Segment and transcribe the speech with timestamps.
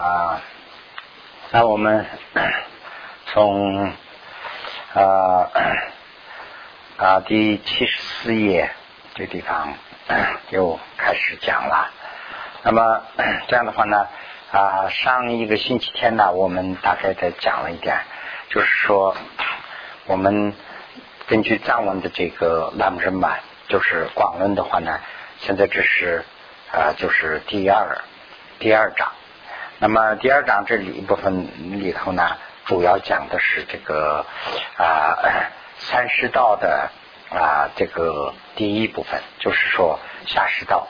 [0.00, 0.40] 啊，
[1.50, 2.06] 那我们
[3.26, 3.92] 从
[4.94, 5.50] 啊
[6.96, 8.70] 啊第七十四页
[9.14, 9.74] 这地方
[10.48, 11.90] 又开始讲了。
[12.62, 13.02] 那么
[13.48, 14.08] 这样的话呢，
[14.50, 17.98] 啊上一个星期天呢，我们大概的讲了一点，
[18.48, 19.14] 就是说
[20.06, 20.54] 我们
[21.26, 24.98] 根据藏文的这个拉姆人满，就是广论的话呢，
[25.40, 26.24] 现在这是
[26.72, 27.98] 啊就是第二
[28.58, 29.12] 第二章。
[29.82, 34.26] 那么第二章这里一部分里头呢，主要讲的是这个
[34.76, 35.16] 啊
[35.78, 36.90] 三师道的
[37.30, 40.86] 啊这个第一部分，就是说下师道。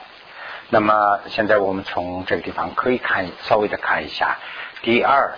[0.67, 4.39] 那么现在我们从这个地方可以看稍微的看一下，
[4.81, 5.35] 第二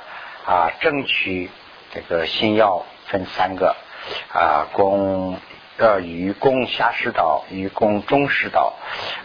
[0.47, 1.51] 啊正取
[1.91, 3.75] 这个新药分三个
[4.33, 5.37] 啊供
[5.77, 8.73] 呃愚公下师道、愚公中师道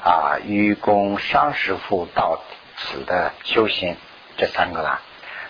[0.05, 2.43] 啊愚公上师傅到
[2.77, 3.97] 此的修行。
[4.39, 5.01] 这三个啦，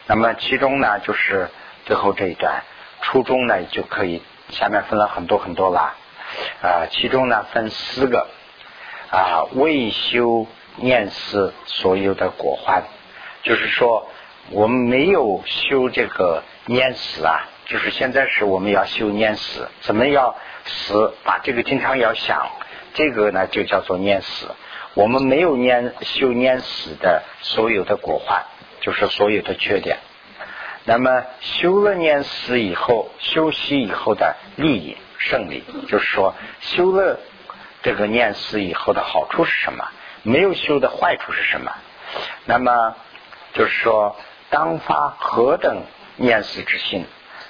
[0.06, 1.50] 那么其中呢，就是
[1.84, 2.64] 最后这一段
[3.02, 5.94] 初中呢，就可以下面分了很多很多啦，
[6.62, 8.26] 啊，其中呢分四个
[9.10, 12.82] 啊，未修念思所有的果患，
[13.42, 14.08] 就是说
[14.50, 21.14] 我们没有修这个念死啊，就是现在是我们要修念死，怎么要死？
[21.24, 22.50] 把这个经常要想，
[22.94, 24.46] 这个呢就叫做念死。
[24.94, 28.42] 我们没有念修念死的所有的果患。
[28.88, 29.98] 就是所有的缺点。
[30.84, 37.20] 那么修了念死以后，修习以后的利益胜利，就是说修了
[37.82, 39.86] 这个念死以后的好处是什么？
[40.22, 41.70] 没有修的坏处是什么？
[42.46, 42.96] 那么
[43.52, 44.16] 就是说，
[44.48, 45.82] 当发何等
[46.16, 47.04] 念死之心，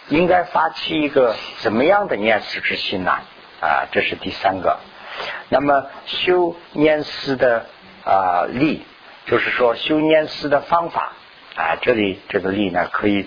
[0.08, 3.12] 应该发起一个怎么样的念死之心呢？
[3.60, 4.80] 啊，这是第三个。
[5.50, 7.66] 那么修念死的
[8.04, 8.84] 啊力，
[9.26, 11.12] 就是说修念死的方法。
[11.58, 13.26] 啊，这里这个力呢，可以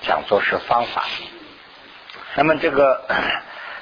[0.00, 1.02] 讲作是方法。
[2.36, 3.04] 那么这个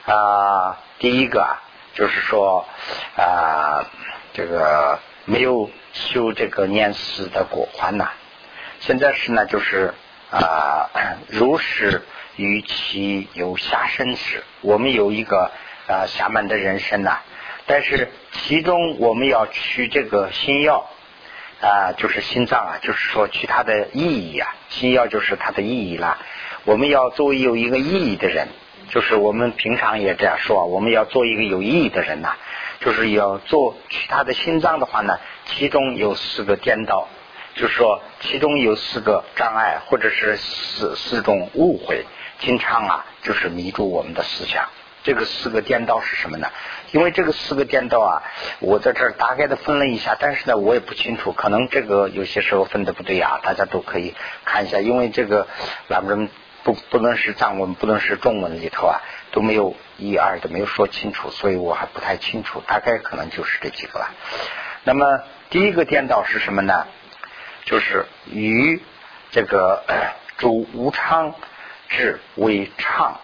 [0.07, 1.61] 啊，第一个啊，
[1.92, 2.67] 就是说
[3.14, 3.85] 啊，
[4.33, 8.08] 这个没有修这个念思的果环呐。
[8.81, 9.92] 现在是呢，就是
[10.31, 10.89] 啊，
[11.29, 12.01] 如是
[12.37, 15.51] 与其有下身时，我们有一个
[15.89, 17.19] 啊下满的人生呐，
[17.67, 20.89] 但是其中我们要取这个心药。
[21.64, 26.19] 啊，就是心脏啊，就是说取它的意义啊，心药就是它的意义啦。
[26.64, 28.48] 我们要作为有一个意义的人，
[28.91, 32.36] 就是我们平常也这样说，我们要做一个有意义的人呐，
[32.80, 37.08] 就是要做取他的心脏的话呢，其中有四个颠倒，
[37.55, 42.05] 就是说其中有四个障碍，或者是四四种误会，
[42.39, 44.69] 经常啊，就是迷住我们的思想。
[45.05, 46.48] 这个四个颠倒是什么呢？
[46.91, 48.23] 因为这个四个颠倒啊，
[48.59, 54.14] 我在这儿大概的分了一下，但是呢，我也不清楚，可能这个有些时候分的不对啊，大家都可以
[54.45, 54.81] 看一下。
[54.81, 55.47] 因为这个
[55.89, 56.31] 咱们
[56.63, 64.11] 不不论是藏文，不论是中文里头啊，都没有一二的没有说清楚，所以我还不太清楚，大概可能就是这几个了。
[64.85, 65.20] 那么
[65.51, 66.87] 第一个颠倒是什么呢？
[67.67, 68.83] 就是与
[69.31, 69.85] 这个
[70.39, 71.35] 主无常
[71.89, 73.20] 之为常。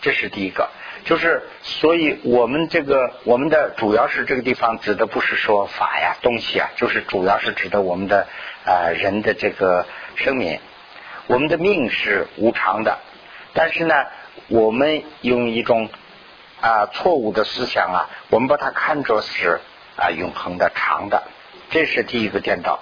[0.00, 0.70] 这是第一个，
[1.04, 8.26] 就是所以我们这个我们的主要是这个地方指的不是说法呀东西啊，就是主要是指的我们的
[8.64, 10.58] 啊人的这个生命，
[11.26, 12.98] 我们的命是无常的，
[13.52, 13.94] 但是呢，
[14.48, 15.90] 我们用一种
[16.60, 19.60] 啊错误的思想啊，我们把它看作是
[19.96, 21.24] 啊永恒的长的，
[21.70, 22.80] 这是第一个颠倒。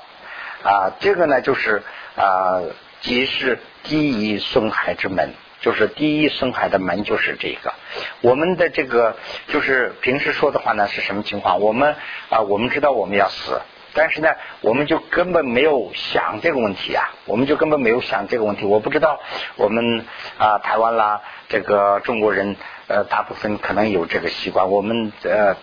[0.62, 1.83] 啊，这个呢就是
[2.17, 2.62] 啊
[3.01, 5.33] 即是第一损害之门。
[5.61, 7.75] 就是第一生海的门就是这个，
[8.21, 9.17] 我们的这个
[9.49, 11.61] 就是平时说的话呢是什么情况？
[11.61, 11.97] 我们
[12.31, 13.61] 啊，我们知道我们要死，
[13.93, 14.29] 但是呢，
[14.61, 18.65] 我们就根本没有想这个问题啊，我们就根本没有想这个问题。
[18.65, 19.21] 我不知道
[19.57, 20.07] 我们
[20.39, 22.55] 啊，台湾啦，这个中国人
[22.87, 24.71] 呃，大部分可能有这个习惯。
[24.71, 25.57] 我们呃，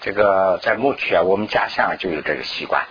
[0.00, 2.84] 这个在牧区啊，我们家乡就有这个习惯，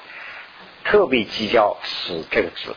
[0.84, 2.76] 特别计较死这个字。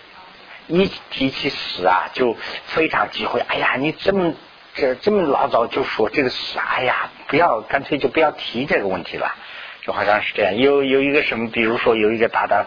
[0.68, 2.36] 一提起死啊，就
[2.66, 3.40] 非常忌讳。
[3.40, 4.34] 哎呀，你这么
[4.74, 9.34] 这这么老早就说这个死，哎呀，不要，干脆就不要提这个问题了。
[9.82, 12.66] 就好像是这样，有有一个什么，比如说有一个大的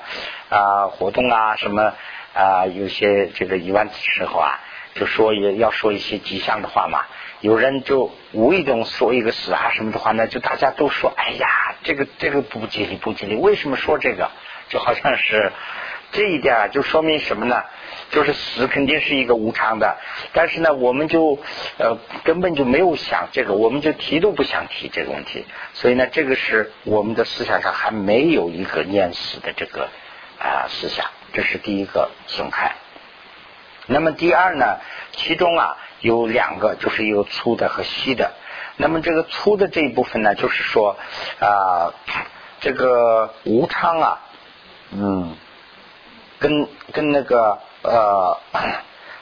[0.49, 1.93] 啊活动啊，什么
[2.33, 4.59] 啊，有些这个一万的时候啊，
[4.95, 7.01] 就说也要说一些吉祥的话嘛。
[7.41, 11.47] 有人就无意中说一个死啊什么的话呢，就大家都说，哎呀，
[11.83, 13.35] 这个这个不吉利不吉利。
[13.35, 14.29] 为什么说这个？
[14.69, 15.51] 就好像是
[16.11, 17.63] 这一点啊，就说明什么呢？
[18.11, 19.97] 就是死肯定是一个无常的，
[20.33, 21.37] 但是呢，我们就
[21.77, 29.89] 呃根本就没有想这个，我们就提都不想提这个问题，所以呢，这个是我们的思想上还没有一个念死的这个
[30.39, 32.75] 啊思想这是第一个损害。
[33.85, 34.77] 那么第二呢，
[35.11, 38.31] 其中啊有两个，就是有粗的和细的。
[38.77, 40.97] 那么这个粗的这一部分呢，就是说
[41.39, 41.93] 啊，
[42.59, 44.21] 这个无常啊，
[44.91, 45.35] 嗯，
[46.39, 48.37] 跟跟那个呃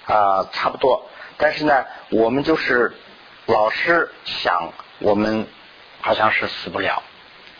[0.06, 1.10] 啊差不多。
[1.38, 2.94] 但是呢，我们就是
[3.46, 5.48] 老是想，我们
[6.02, 7.04] 好像是死不了，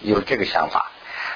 [0.02, 0.92] 有这个想法。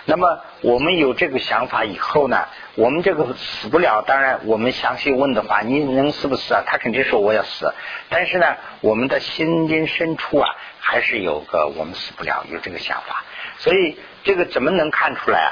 [0.05, 4.01] 那么我们有这个想法以后呢，我们这个死不了。
[4.01, 6.63] 当然，我们详细问的话，你能死不死啊？
[6.65, 7.71] 他肯定说我要死。
[8.09, 13.23] 但是呢，我们的心灵深处啊，还是有个我们死不了，有这个想法。
[13.59, 15.51] 所以这个怎么能看出来啊？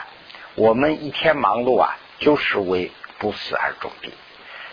[0.56, 4.13] 我们一天忙碌啊，就是为不死而种地。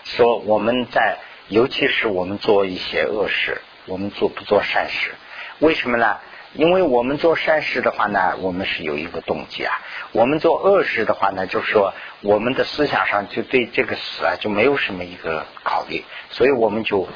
[0.04, 5.14] 说我们在，尤其是我们做一些恶事，我们做不做善事？
[5.60, 6.18] 为什么呢？
[6.54, 9.74] 因为我们做善事的话呢，我们是有一个动机啊；
[10.12, 17.08] 我们做恶事的话呢，就是说我们的思想上就对这个死啊就没有什么一个考虑，所以我们就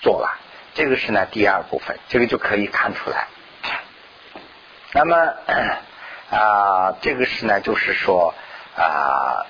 [0.00, 0.40] 做了。
[0.74, 3.28] 这个是呢第二部分，这个就可以看出来。
[4.92, 5.16] 那么
[6.30, 8.34] 啊，这个是呢，就是说
[8.76, 9.46] 啊，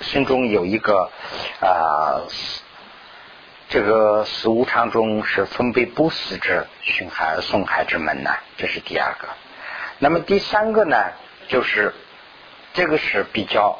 [0.00, 1.10] 心中有一个
[1.60, 2.22] 啊。
[3.72, 9.28] 这个死无常中是分别不死之寻海而送孩之门呢，这是第二个。
[10.00, 10.96] 那么第三个呢，
[11.46, 11.94] 就是
[12.74, 13.78] 这个是比较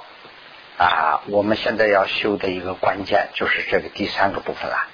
[0.78, 4.86] 啊，我们现在要修的一个关键，就是这个第三个部分了。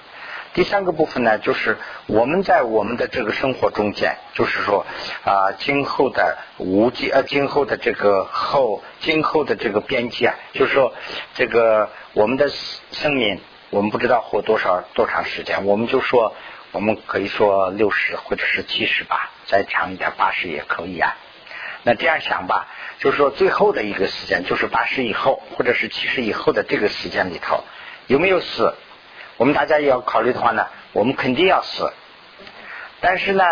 [0.57, 1.77] 第三个部分呢，就是
[2.07, 4.87] 我们在我们的这个生活中间，就是说
[5.23, 10.95] 啊，今后的无际呃，今后的这个后，今后的这个边际啊，就是说
[11.35, 13.39] 这个我们的生命。
[13.69, 16.33] 我们不知道活多少多长时间，我们就说，
[16.71, 21.15] 我们可以说六十或者是七十吧，再长一点八十也可以啊。
[21.83, 22.65] 那这样想吧，
[22.97, 27.63] 就是说最后的一个时间，就是八十以后或者是七十以后的这个时间里头，
[28.07, 28.73] 有没有死？
[29.37, 31.91] 我们大家要考虑的话呢，我们肯定要死。
[32.99, 33.43] 但是呢，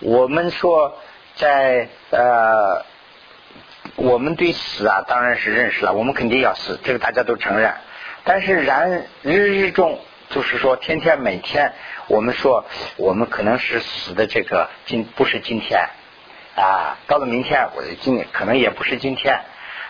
[0.00, 0.98] 我们说
[1.36, 2.84] 在呃，
[3.96, 7.72] 我们对死啊，当然是认识了，我们肯定要死，这个大家都承认。
[8.24, 9.98] 但是然日日中，
[10.28, 11.72] 就是说天天每天，
[12.08, 15.88] 我们说我们可能是死的这个今不是今天
[16.54, 19.40] 啊，到了明天我今可能也不是今天，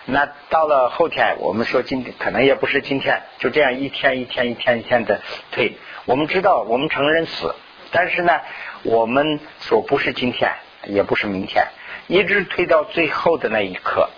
[0.05, 5.21] 那到了后天我们说今天可能也不是今天，就这样一天一天一天一天的
[5.51, 5.77] 推。
[6.05, 7.55] 我们知道我们承认死，
[7.91, 8.41] 但是呢，
[8.83, 10.51] 我们说不是今天，
[10.87, 11.67] 也不是明天，
[12.07, 14.09] 一直推到最后的那一刻。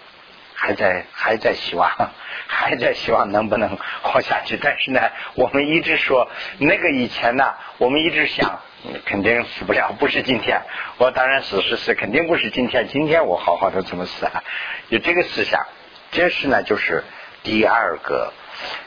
[0.58, 1.92] 还在还在希望，
[2.48, 4.58] 还在希望能不能活下去？
[4.60, 5.02] 但是呢，
[5.36, 8.62] 我们一直说那个以前呢，我们一直想
[9.06, 10.62] 肯定死不了， 不是今天。
[10.98, 12.88] 我当然死是死，肯定不是今天。
[12.88, 14.44] 今天我好好的怎么死啊？
[14.90, 15.66] 有这个思想，
[16.12, 17.04] 这是呢，就是
[17.44, 18.34] 第二个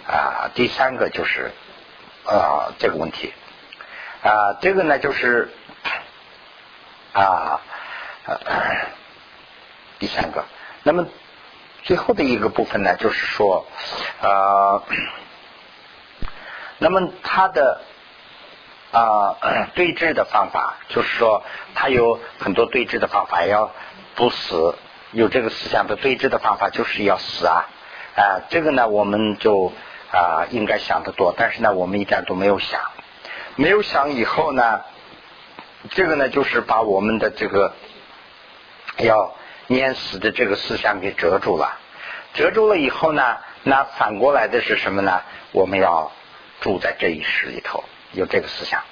[0.07, 1.53] 啊，第三个就是
[2.25, 3.33] 啊这个问题
[4.23, 5.51] 啊，这个呢就是
[7.13, 7.61] 啊
[9.99, 10.45] 第三个，
[10.83, 11.07] 那么。
[11.85, 13.65] 最后的一个部分呢，就是说，
[14.21, 14.83] 呃，
[16.79, 17.81] 那么他的
[18.93, 19.37] 啊
[19.75, 21.43] 对峙的方法，就是说
[21.75, 23.71] 他有很多对峙的方法，要
[24.15, 24.75] 不死，
[25.13, 27.67] 有这个思想的对峙的方法，就是要死啊
[28.17, 29.73] 啊，这个呢，我们就
[30.11, 32.81] 啊应该想得多，但是呢，我们一点都没有想，
[33.57, 34.83] 没有想以后呢，
[35.91, 37.75] 这个呢，就是把我们的这个
[38.99, 39.35] 要。
[39.71, 41.79] 碾死的这个思想给遮住了，
[42.33, 45.21] 遮住了以后呢，那反过来的是什么呢？
[45.53, 46.11] 我们要
[46.63, 47.85] 住在这一世里头，
[48.19, 48.83] 有这个思想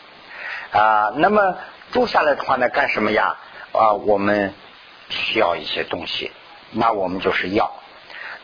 [0.71, 1.13] 啊。
[1.17, 1.59] 那么
[1.93, 3.37] 住下来的话呢，干什么呀？
[3.73, 4.55] 啊，我们
[5.11, 6.31] 需要一些东西，
[6.71, 7.73] 那我们就是要。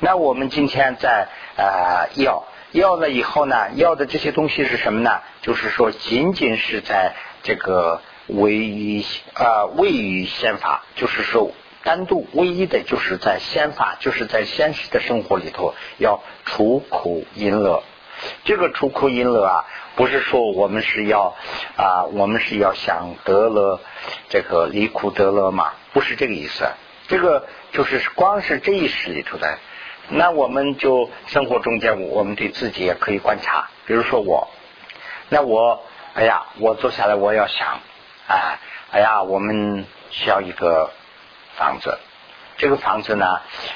[0.00, 5.20] 那我们今天在啊要要了以后呢，要的这些东西是什么呢？
[5.40, 11.52] 就是说，仅仅是在这个位于啊位于宪法，就是说。
[11.84, 17.82] 单独唯一的就是在先法，就是在现实的生活里头要除苦因乐。
[18.44, 19.64] 这个出苦因乐啊，
[19.96, 21.34] 不是说我们是要
[21.76, 23.80] 啊，我们是要想得了
[24.28, 25.72] 这个离苦得乐嘛？
[25.92, 26.66] 不是这个意思。
[27.08, 29.58] 这个就是光是这一世里头的。
[30.08, 33.68] 那我们就生活中间，我们对自己也可以观察。
[33.86, 34.48] 比如说我，
[35.28, 35.82] 那我
[36.14, 37.80] 哎呀，我坐下来我要想，
[38.26, 38.58] 哎，
[38.90, 40.90] 哎呀，我们需要一个。
[41.54, 41.98] 房子，
[42.56, 43.26] 这个房子呢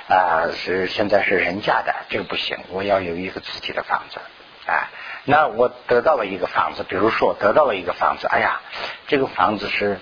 [0.08, 4.18] 啊是现在是人家的，这个不行，我要有一个自己的房子
[4.66, 4.90] 啊。
[5.24, 8.60] 那我得到了一个房子，比如说得到了一个房子，哎呀，
[9.08, 9.98] 这个房子是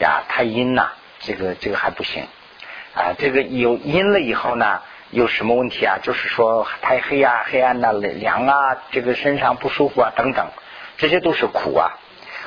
[0.00, 0.88] 呀太阴呐，
[1.20, 2.26] 这个这个还不行
[2.94, 3.14] 啊。
[3.16, 5.98] 这个有阴了以后呢，有什么问题啊？
[6.02, 8.54] 就是说太黑啊、黑暗呐、凉啊，
[8.90, 10.48] 这个身上不舒服啊等等，
[10.96, 11.92] 这些都是苦啊。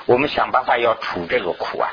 [0.05, 1.89] 我们想办法要除这个苦啊。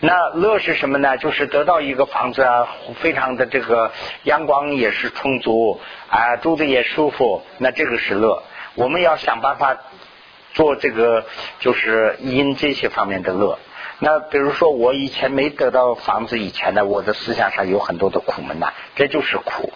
[0.00, 1.16] 那乐是什么呢？
[1.16, 2.68] 就是得到一个房子啊，
[3.00, 3.90] 非常的这个
[4.24, 8.42] 阳光也是充足啊，住的也舒服，那这个是乐。
[8.76, 9.76] 我们要想办法
[10.52, 11.24] 做这个，
[11.58, 13.58] 就是因这些方面的乐。
[13.98, 19.72] 那比如说，我以前没得到房子以前呢，我的思想上有很多的苦闷呐，这就是苦。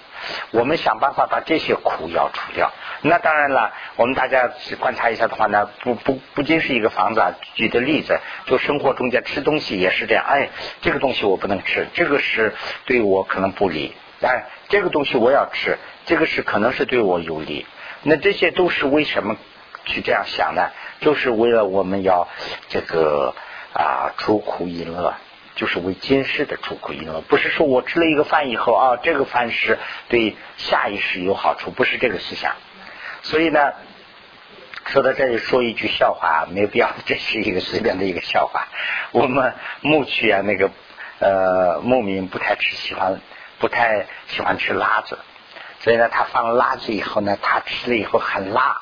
[0.51, 2.71] 我们想办法把这些苦要除掉。
[3.01, 10.23] 那当然了，我们大家观察一下的话呢，不不不仅是一个房子啊，举的例子，就生活中间吃东西也是这样。
[10.29, 10.51] 哎，
[10.83, 12.53] 这个东西我不能吃，这个是
[12.85, 13.95] 对我可能不利。
[14.21, 17.67] 哎，这个东西我要吃，这个是可能是对我有利。
[18.03, 19.37] 那这些都是为什么
[19.85, 20.71] 去这样想呢？
[21.01, 22.29] 就是为了我们要
[22.69, 23.35] 这个。
[23.73, 25.15] 啊，出苦饮乐，
[25.55, 29.79] 就是为今世的出苦饮乐，不是说我吃了一个饭以后啊，这个饭是
[30.09, 32.57] 对下一世有好处，不是这个思想。
[33.23, 33.75] 所以呢，
[34.87, 38.67] 说到这里说一句笑话，没必要， 这是一个随便的一个笑话。
[39.13, 40.73] 我们牧区啊，那个
[41.21, 43.21] 呃牧民不太吃喜欢，
[43.61, 45.17] 不太喜欢吃辣子，
[45.81, 48.81] 所以呢，他放了辣子以后呢，他吃了以后很辣，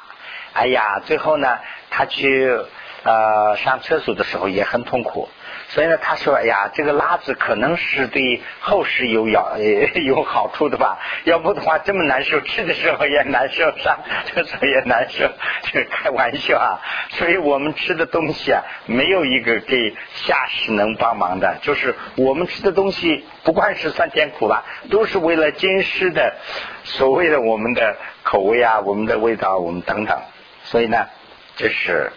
[0.52, 1.59] 哎呀，最后呢，
[1.90, 2.64] 他去。
[3.05, 5.28] 呃，上厕所的时候也很痛苦，
[5.68, 9.56] 所以呢，他说：“哎呀，这个辣子可能是对后世有要
[10.06, 10.98] 有好处的吧？
[11.25, 15.30] 要不的话，这么难受，吃的时候也难受，上厕所也难受，
[15.72, 16.80] 这开玩笑啊！
[17.10, 26.34] 所以我们吃的东西啊，没有一个给下世能帮忙的，就是我们吃的东西，不管是酸甜苦辣，都是为了今世的
[26.84, 30.18] 所谓的我们的口味啊，我们的味道，我们等等。
[30.64, 31.06] 所以呢，
[31.56, 32.10] 这是。”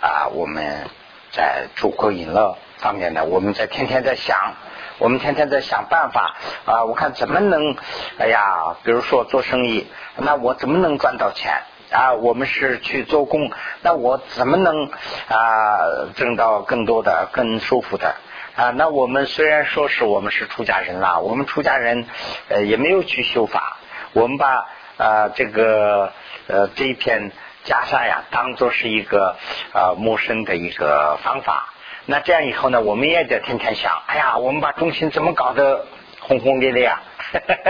[0.00, 0.86] 啊，我们
[1.32, 4.54] 在出口饮乐方面呢，我们在天天在想，
[4.98, 6.84] 我们天天在想办法啊。
[6.84, 7.76] 我看怎么能，
[8.18, 12.12] 哎呀，比如说做生意，那我怎么能赚到钱啊？
[12.14, 13.50] 我们是去做工，
[13.82, 18.14] 那我怎么能啊挣到更多的、更舒服的
[18.56, 18.70] 啊？
[18.70, 22.06] 那我们虽然说是我们是出家人啦，我们出家人
[22.48, 23.78] 呃也没有去修法，
[24.12, 24.66] 我们把
[24.96, 26.12] 啊这个
[26.46, 27.32] 呃这一片。
[27.66, 29.34] 袈裟呀，当做是一个
[29.72, 31.74] 呃陌生的一个方法。
[32.06, 35.86] 那这样以后呢，我们也得天天想，哎呀，我们把中心怎么搞得
[36.20, 37.02] 轰轰烈烈啊？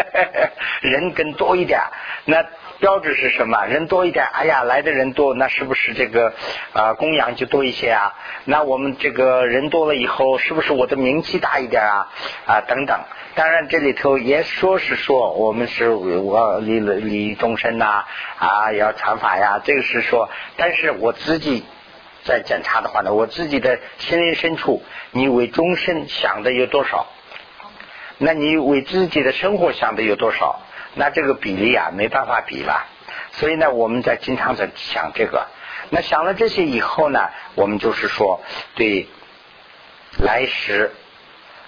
[0.83, 1.81] 人更多一点，
[2.27, 2.45] 那
[2.79, 3.65] 标志是什么？
[3.65, 6.35] 人多一点，哎呀，来的人多，那是不是这个
[6.75, 8.15] 啊供养就多一些啊？
[8.45, 12.09] 那我们这个人多了以后，是不是我的名气大一点啊？
[12.47, 13.01] 啊，等等。
[13.35, 18.05] 当然，这里头也说是说我们是我利利众生呐
[18.39, 20.29] 啊，要传法呀，这个是说。
[20.57, 21.65] 但是我自己
[22.27, 27.07] 在检查的话呢，我自己的心灵深处，你为众生想的有多少？
[28.19, 30.61] 那你为自己的生活想的有多少？
[30.95, 32.87] 那这个比例啊，没办法比了。
[33.33, 35.47] 所以呢，我们在经常在想这个。
[35.91, 38.41] 那想了这些以后呢，我们就是说
[38.75, 39.09] 对
[40.19, 40.93] 来时。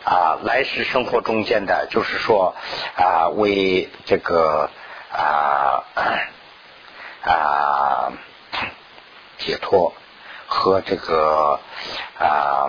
[0.05, 2.55] 啊，来时生活中间的，就是说
[2.97, 4.71] 啊，为这个
[5.13, 5.85] 啊
[7.21, 8.13] 啊
[9.37, 9.93] 解脱
[10.49, 11.61] 和这个
[12.19, 12.69] 啊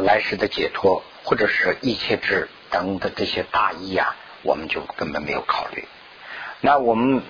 [0.00, 5.86] 来世的解脱，或者是一切之等的这些大义啊，我们就根本没有考虑。
[6.60, 7.22] 那我们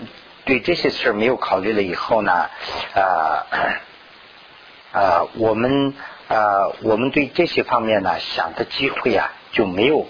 [0.47, 2.49] 对这些事没有考虑了以后呢，
[2.95, 3.47] 啊
[4.93, 5.95] 啊，我们。
[6.29, 10.07] 呃，我们对这些方面呢想的机会啊就没有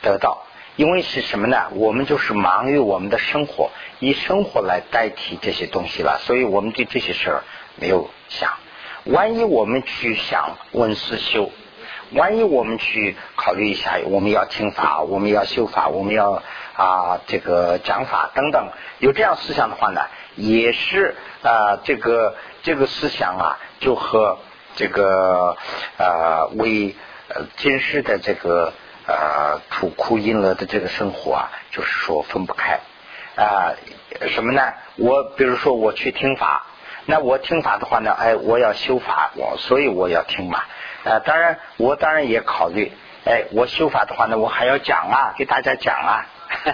[0.00, 1.68] 得到，因为是什么呢？
[1.72, 7.44] 我们就是忙于我们的生活，以生活来代替这些东西了，所以我们对这些事儿
[7.76, 8.52] 没有想。
[9.04, 11.50] 万一我们去想问思修，
[12.12, 16.42] 万一我们去考虑一下，我们要听法，我们要修法，我们要
[16.74, 20.00] 啊这个讲法等等，有这样思想的话呢，
[20.36, 24.38] 也是啊这个这个思想啊就和。
[24.76, 25.56] 这个
[25.98, 26.94] 呃为
[27.28, 28.72] 呃今世的这个
[29.10, 32.80] 呃苦苦因乐的这个生活啊，就是说分不开
[33.36, 33.74] 啊
[34.28, 34.72] 什么呢？
[34.96, 36.66] 我比如说我去听法，
[37.06, 40.62] 那我听法的话呢，哎，我要修法，我所以我要听嘛
[41.04, 41.18] 啊。
[41.20, 42.92] 当然我当然也考虑，
[43.24, 46.26] 哎，我修法的话呢，我还要讲啊，给大家讲啊。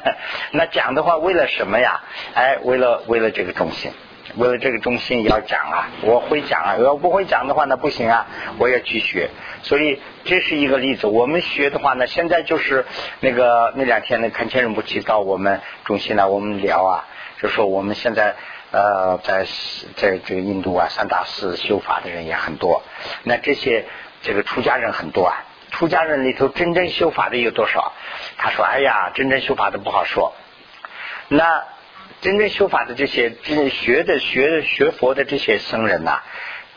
[0.52, 2.00] 那讲的话为了什么呀？
[2.34, 3.92] 哎，为了为了这个中心。
[4.36, 8.26] 为了这个中心也要讲啊，我会讲啊，要不会讲的话那不行啊，
[8.58, 9.30] 我要去学。
[9.62, 11.06] 所以这是一个例子。
[11.06, 12.84] 我们学的话呢，现在就是
[13.20, 17.04] 那个那两天呢，看千人不去到我们中心呢，我们聊啊，
[17.40, 18.36] 就说我们现在
[18.70, 19.46] 呃在
[19.96, 22.82] 在这个印度啊，三大寺修法的人也很多。
[23.24, 23.86] 那这些
[24.22, 27.92] 这个出家人很多啊，出家人里头真正修法的有多少？
[28.36, 30.34] 他说：“哎呀，真正修法的不好说。”
[31.28, 31.64] 那
[32.20, 36.22] 真正修法的这些真正学的学学佛的这些僧人呐，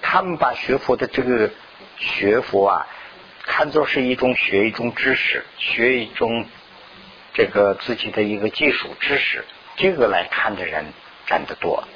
[0.02, 1.50] 他们把学佛的这个
[1.98, 2.88] 学佛啊，
[3.44, 6.46] 看作是一种学一种知识，学一种
[7.34, 9.46] 这个自己的一个技术知识，
[9.78, 10.86] 这个来看的人
[11.26, 11.88] 占得多。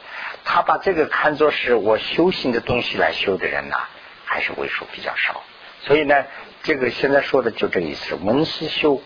[0.46, 3.78] 他把这个看作是我修行的东西来修的人呐，
[4.26, 5.44] 还是为数比较少。
[5.82, 6.26] 所以呢，
[6.64, 9.02] 这个现在说的就这意思，文思修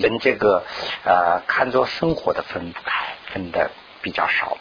[0.00, 0.64] 跟这个
[1.04, 3.70] 呃看作生活的分不开，分的
[4.02, 4.56] 比较少。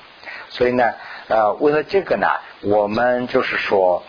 [0.49, 0.93] 所以呢，
[1.27, 2.27] 呃，为了这个呢，
[2.61, 4.03] 我们就是说，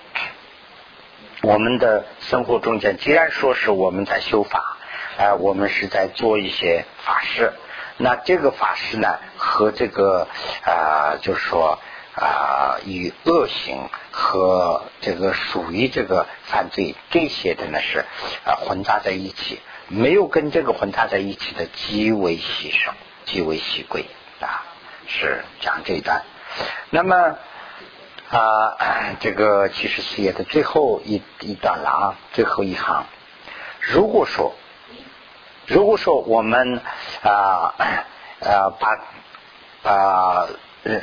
[1.43, 4.77] 我们的生活中间，既然说是我们在修法，
[5.19, 7.53] 呃，我们是在做一些法事。
[7.99, 10.27] 那这个法师呢，和这个
[10.65, 11.79] 啊，就是说
[12.17, 18.05] 啊，与恶行和这个属于这个犯罪这些的呢是
[18.45, 22.95] 啊混杂在一起，没有跟这个混杂在一起的极为稀少，
[23.27, 24.07] 极为稀贵
[24.45, 24.65] 啊，
[25.07, 26.23] 是讲这一段。
[26.91, 27.37] 那么
[28.31, 28.77] 啊，
[29.21, 33.05] 这个七十四页的最后一一段了啊，最后一行，
[33.81, 34.55] 如果说。
[35.65, 36.81] 如果说我们
[37.23, 37.73] 啊
[38.41, 40.49] 呃把啊
[40.83, 41.01] 呃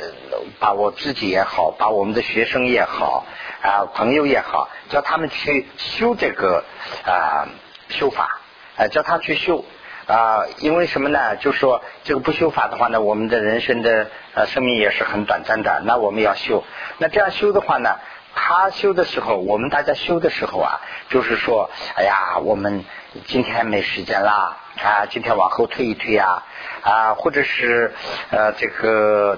[0.60, 3.26] 把我自己也好，把我们的学生也好
[3.64, 6.66] 啊朋友也好，叫他们去修这个
[7.06, 7.48] 啊
[7.88, 8.42] 修法
[8.78, 9.64] 啊叫他去修
[10.10, 11.36] 啊，因为什么呢？
[11.36, 15.84] 就说这个不修法的话呢，我们的人生的呃生命也是很短暂的。
[15.86, 16.64] 那我们要修，
[16.98, 17.96] 那这样修的话呢？
[18.34, 22.86] 他修的时候，我们大家修的时候啊，就是说，哎呀，我们
[23.28, 26.42] 今天没时间啦，啊，今天往后推一推呀，
[26.82, 27.94] 啊，或者是
[28.32, 29.38] 呃，这个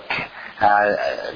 [0.62, 0.78] 啊，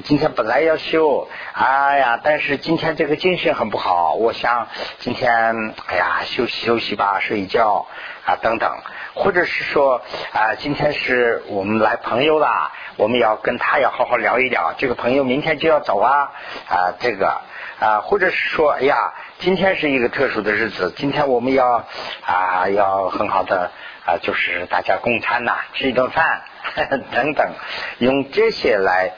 [0.03, 4.67] 今天本来要修，哎呀，但是今天这个精神很不好，我想
[4.99, 7.87] 今天，哎呀，休息休息吧，睡一觉
[8.23, 8.71] 啊，等等，
[9.15, 9.99] 或者是说
[10.31, 16.31] 啊，今天是我们来朋友啦，我们要跟他要好好聊一聊，这个朋友明天就要走啊，
[16.69, 17.41] 啊，这个。
[17.77, 18.95] 啊，或者是说，哎呀，
[19.39, 21.83] 今天是一个特殊的日子，今天我们要
[22.25, 23.69] 啊，要很好的
[24.05, 26.43] 啊，就是大家共餐呐，吃一顿饭
[27.11, 27.53] 等等，
[27.99, 29.11] 用这些来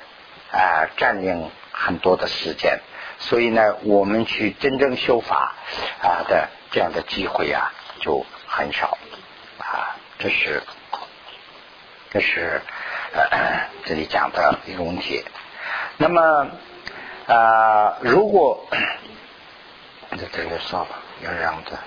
[0.51, 2.79] 啊占领很多的时间，
[3.19, 5.53] 所以呢，我们去真正修法
[6.01, 8.97] 啊的这样的机会啊就很少
[9.59, 10.63] 啊，这是
[12.11, 12.61] 这是
[13.13, 15.23] 呃这里讲的一个问题，
[15.97, 16.47] 那么。
[17.27, 18.65] 啊，如果
[20.11, 20.87] 这 这个算了，
[21.25, 21.77] 要这样子。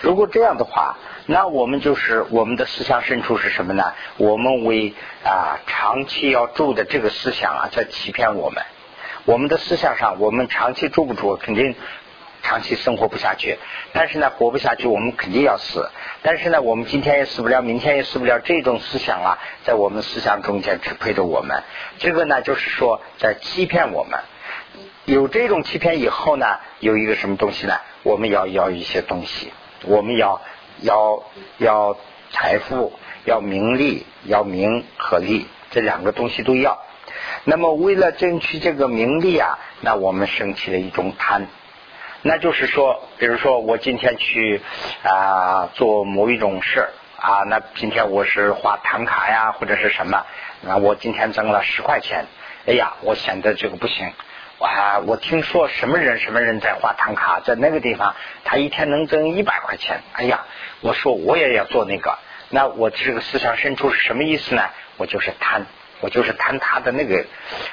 [0.00, 3.92] 如果这样的话，那我们就是我们的思想深处是什么呢？
[4.16, 8.62] 我们为啊长期要住的这个思想啊，在欺骗我们。
[9.24, 11.74] 我们的思想上，我们长期住不住，肯定。
[12.40, 13.58] 长期生活不下去，
[13.92, 15.90] 但是呢，活不下去，我们肯定要死。
[16.22, 18.38] 但是呢，我们今天也死不了，明天也死不了。
[18.38, 21.64] 这种思想啊，在我们思想中间支配着我们。
[21.98, 24.20] 这个呢，就是说在欺骗我们。
[25.04, 26.46] 有这种欺骗以后呢，
[26.78, 27.74] 有一个什么东西呢？
[28.04, 29.52] 我们要要一些东西，
[29.84, 30.40] 我们要
[30.80, 31.22] 要
[31.58, 31.96] 要
[32.30, 32.92] 财富，
[33.24, 36.78] 要名利，要名和利，这两个东西都要。
[37.44, 41.46] 那么为了争取这个名利啊，那我们升起了一种贪。
[42.22, 44.60] 那就是说，比如说我今天去
[45.04, 50.26] 啊做某一种事啊，那今天我是画唐卡呀，或者是什么，
[50.62, 52.26] 那我今天挣了十块钱，
[52.66, 54.12] 哎呀，我显得这个不行，
[54.58, 60.46] 哇，我听说什么人什么人在画唐卡，在那个地方他一天能挣一百块钱，哎呀，
[60.80, 62.18] 我说我也要做那个，
[62.50, 64.64] 那我这个思想深处是什么意思呢？
[64.96, 65.66] 我就是贪，
[66.00, 67.24] 我就是贪他的那个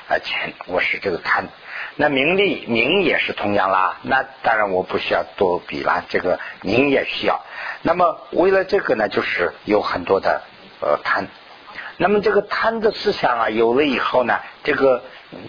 [0.10, 1.48] 啊钱，我是这个贪。
[1.95, 7.41] 那名利名也是同样啦，那当然我不需要多比了，这个名也需要。
[7.82, 10.43] 那么为了这个呢，就是有很多的
[10.82, 11.26] 呃贪。
[11.98, 15.02] 那么这个贪的思想啊，有了以后呢，这个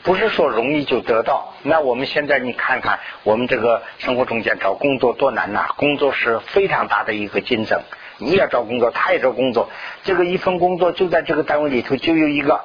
[0.03, 1.55] 不是说容易就得到。
[1.63, 7.83] 那我们现在你看看，我们这个生活中间找工作多难呐，工作是非常大的一个竞争。
[8.19, 9.69] 你也找工作，他也找工作，
[10.03, 12.65] 这个一份工作就在这个单位里头就有一个，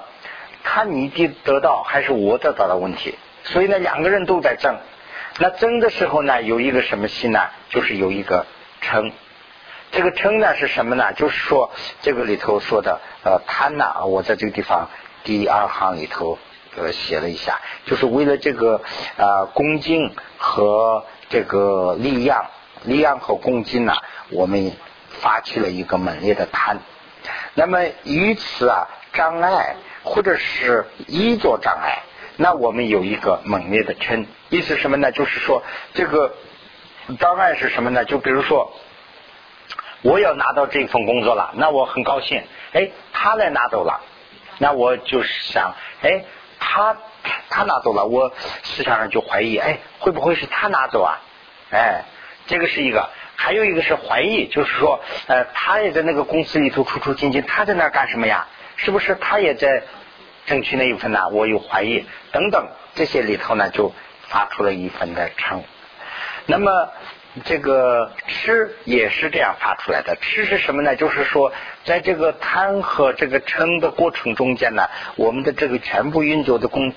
[0.64, 3.16] 看你得得到还是我得到的问题。
[3.44, 4.78] 所以呢，两个人都在争。
[5.40, 7.40] 那争的时候呢，有一个什么心呢？
[7.70, 8.46] 就是有一个
[8.80, 9.12] 称。
[9.92, 11.12] 这个称呢是什么呢？
[11.14, 11.72] 就是说
[12.02, 14.88] 这个里头说的呃贪呐，我在这个地方
[15.26, 16.40] 第二行里头
[16.78, 18.82] 呃写了一下，就是为了这个
[19.18, 22.46] 啊恭敬和这个力量，
[22.84, 23.94] 力量和恭敬呢，
[24.30, 24.72] 我们
[25.10, 26.80] 发起了一个猛烈的贪。
[27.54, 32.04] 那么于此啊障碍，或者是一座障碍。
[32.38, 35.12] 那我们有一个猛烈的嗔，意思什么呢？
[35.12, 35.62] 就是说
[35.94, 36.34] 这个
[37.20, 38.06] 障碍是什么呢？
[38.06, 38.74] 就比如说，
[40.02, 42.42] 我要拿到这份工作了，那我很高兴。
[42.72, 44.02] 哎，他来拿走了，
[44.58, 46.24] 那我就想，哎，
[46.62, 46.96] 他
[47.50, 48.32] 他拿走了，我
[48.64, 51.20] 思想上就怀疑，哎，会不会是他拿走啊？
[51.72, 52.06] 哎，
[52.48, 58.48] 这个是一个，还有一个是怀疑，就是说，呃，他也在那个公司里头出出进进，他在那干什么呀？
[58.78, 59.84] 是不是他也在
[60.46, 61.28] 争取那一份呢？
[61.30, 63.92] 我有怀疑，等等这些里头呢，就
[64.30, 65.64] 发出了一份的称。
[66.46, 66.90] 那么
[67.46, 70.18] 这个吃也是这样发出来的。
[70.20, 70.98] 吃是什么呢？
[70.98, 71.54] 就是说，
[71.86, 76.94] 在这个贪和这个嗔的过程中间呢，我们的这个全部运作的工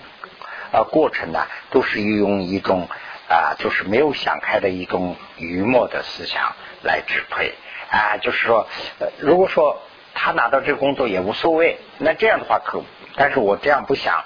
[0.72, 2.88] 啊过程呢，都是用一种
[3.28, 7.54] 啊，就是没有想开的一种愚昧的思想来支配
[7.90, 8.16] 啊。
[8.20, 8.66] 就是说，
[9.20, 9.80] 如果说
[10.14, 12.82] 他拿到这个工作也无所谓，那这样的话可，
[13.14, 14.24] 但是我这样不想，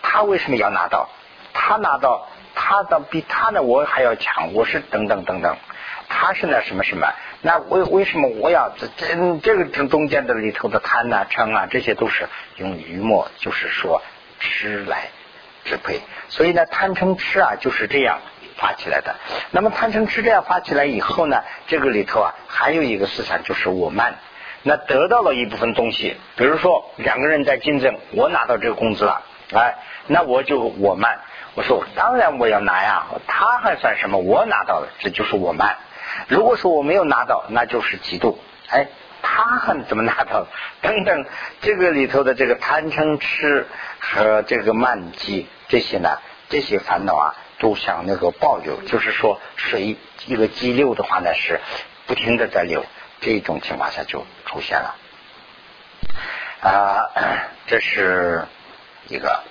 [0.00, 1.10] 他为什么要拿到？
[1.52, 2.28] 他拿到。
[2.54, 5.56] 他的比他呢，我还要强，我是等等等等，
[6.08, 14.02] 他是那什么什么，那为为什么我要这这这个中中间的里头的贪啊、嗔啊，这些都是用余墨，就是说
[14.40, 15.08] 吃来
[15.64, 18.18] 支配，所以呢，贪嗔痴啊就是这样
[18.56, 19.16] 发起来的。
[19.50, 24.16] 那么贪嗔痴这样发起来以后呢，这个里头啊还有一个思想就是我慢，
[24.62, 29.22] 那得到了一部分东西，比如说两个人在竞争，我拿到这个工资了，
[29.54, 31.20] 哎，那我就我慢。
[31.54, 34.18] 我说当然我要拿呀，他还算什么？
[34.18, 35.76] 我拿到了，这就是我慢。
[36.28, 38.36] 如果说我没有拿到，那就是嫉妒。
[38.68, 38.86] 哎，
[39.20, 40.46] 他还怎么拿到？
[40.80, 41.26] 等等，
[41.60, 43.66] 这个里头的这个贪嗔痴
[43.98, 51.60] 和这个慢积这些呢，这些烦恼啊，都像那个暴流，就是说水一个激流的话呢，是
[52.06, 52.86] 不停的在流，
[53.20, 54.94] 这种情况下就出现了。
[56.62, 57.10] 啊，
[57.66, 58.44] 这是
[59.08, 59.42] 一个。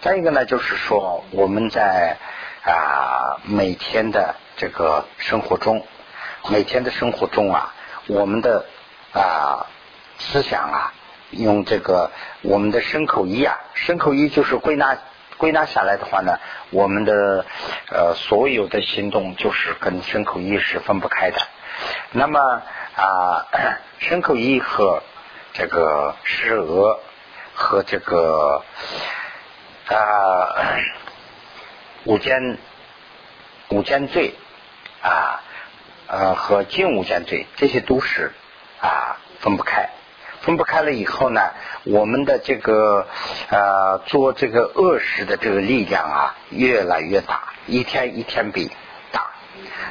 [0.00, 2.16] 再一个呢，就是说我们在
[2.64, 5.84] 啊每天的这个生活中，
[6.48, 7.74] 每天的生活中啊，
[8.06, 8.64] 我们的
[9.12, 9.66] 啊
[10.18, 10.94] 思想啊，
[11.28, 12.10] 用这个
[12.40, 14.96] 我们的身口一啊，身口一就是归纳
[15.36, 16.38] 归纳下来的话呢，
[16.70, 17.44] 我们的
[17.90, 21.36] 呃所有的行动就是跟身口意是分不开的。
[22.12, 22.40] 那么
[22.96, 23.46] 啊，
[23.98, 25.02] 身口意和
[25.52, 27.00] 这个舌
[27.52, 28.64] 和这个。
[29.90, 30.78] 啊，
[32.04, 32.58] 五间
[33.70, 34.34] 五间罪
[35.02, 35.42] 啊，
[36.06, 38.30] 呃和近五间罪，这些都是
[38.80, 39.90] 啊分不开，
[40.42, 41.40] 分不开了以后呢，
[41.82, 43.08] 我们的这个
[43.48, 48.70] 呃做这个恶事的这个力量啊越来越大，一天一天比
[49.10, 49.26] 大。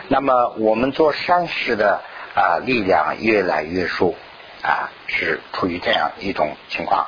[0.08, 2.02] 那么我们做善事的
[2.36, 4.16] 啊力量越来越弱
[4.64, 7.06] 啊，是处于这样一种情况。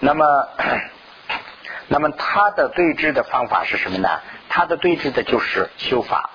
[0.00, 0.48] 那么。
[1.88, 4.20] 那么他的对峙的方法是什么呢？
[4.48, 6.30] 他的对峙的就是修法，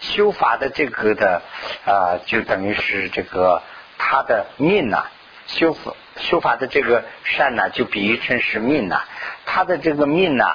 [0.00, 1.42] 修法的这个的
[1.84, 3.62] 啊，就等于是这个
[3.98, 5.04] 他的命呐，
[5.46, 9.02] 修法修法的这个善呢，就比喻成是命呐。
[9.44, 10.46] 他的这个命呢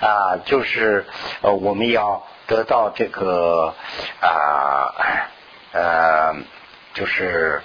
[0.00, 1.06] 啊，就是
[1.40, 3.74] 呃，我们要得到这个
[4.20, 4.94] 啊
[5.72, 6.34] 呃，
[6.94, 7.62] 就是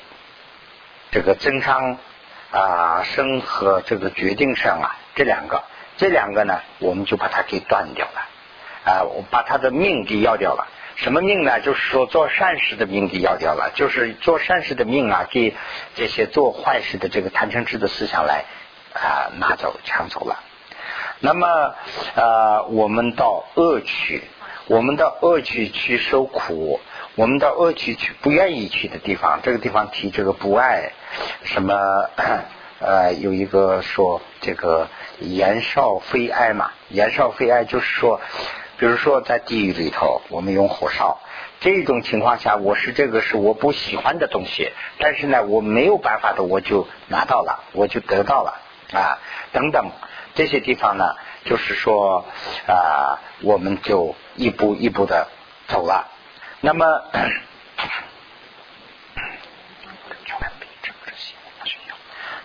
[1.11, 1.97] 这个增长
[2.51, 5.63] 啊生和这个决定上啊，这两个。
[5.97, 8.21] 这两个呢，我们就把它给断掉了
[8.85, 9.03] 啊！
[9.03, 10.67] 我把他的命给要掉了。
[10.95, 11.59] 什么命呢？
[11.61, 15.55] 就是说做善事的命给要掉了，就是做善事的命啊，给
[15.95, 18.45] 这些做坏事的这个贪嗔痴的思想来
[18.93, 20.39] 啊拿走抢走了。
[21.19, 21.75] 那么
[22.15, 24.23] 呃，我们到恶趣，
[24.67, 26.79] 我们到恶趣去受苦，
[27.15, 30.93] 我们到恶趣去不愿意去的地方，这个地方提这个不爱
[31.43, 32.09] 什么
[32.81, 34.89] 呃，有一个说这个。
[35.23, 38.19] 言少非爱嘛，言少非爱就是说，
[38.79, 41.19] 比如说在地狱里头，我们用火烧，
[41.59, 48.59] 这种情况下，我是这个是我不喜欢的东西，但是呢，我没有办法的，我就拿到了，我就得到了
[48.93, 49.91] 啊，等等
[50.33, 51.13] 这些地方呢，
[51.45, 52.25] 就是说
[52.65, 55.27] 啊，我们就一步一步的
[55.67, 56.07] 走了，
[56.61, 57.03] 那么。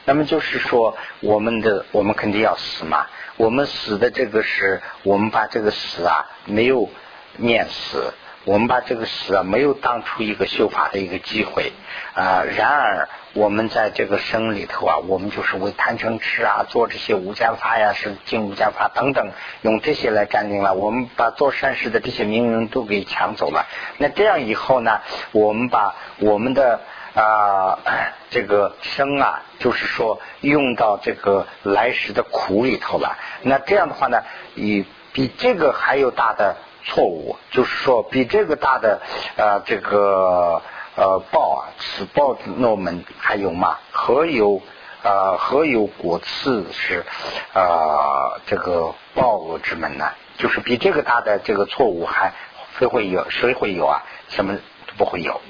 [0.06, 3.06] 那么就是说，我们的我们肯定要死嘛。
[3.36, 6.88] 我们死的这个是，我们把这个死啊没有
[7.36, 8.14] 念死，
[8.46, 11.72] 我们把这个死啊没有当出一个修法的一个机会
[12.14, 12.44] 啊。
[12.56, 19.32] 然而，我们在这个生里头啊，我们就是为贪嗔痴啊做这些无间法呀，是进无间法等等，
[19.62, 20.74] 用这些来占领了。
[20.74, 23.66] 我们把做善事的这些名人都给抢走了。
[23.98, 25.00] 那这样以后呢，
[25.32, 26.80] 我们把我们的。
[27.16, 27.78] 啊，
[28.28, 33.16] 这个生啊，就是说用到这个来时的苦里头了。
[33.40, 34.22] 那这样的话呢，
[34.54, 36.56] 以比这个还有大的
[36.86, 39.02] 错误，就是说比这个大的
[39.36, 40.62] 呃这个
[40.96, 43.76] 呃报啊，此报诺门还有吗？
[43.90, 44.62] 何有
[45.02, 47.04] 啊何有果次是
[47.52, 50.10] 啊这个报恶之门呢？
[50.38, 52.32] 就是比这个大的这个错误还
[52.78, 53.28] 谁会有？
[53.30, 54.04] 谁会有啊？
[54.28, 55.40] 什么都不会有。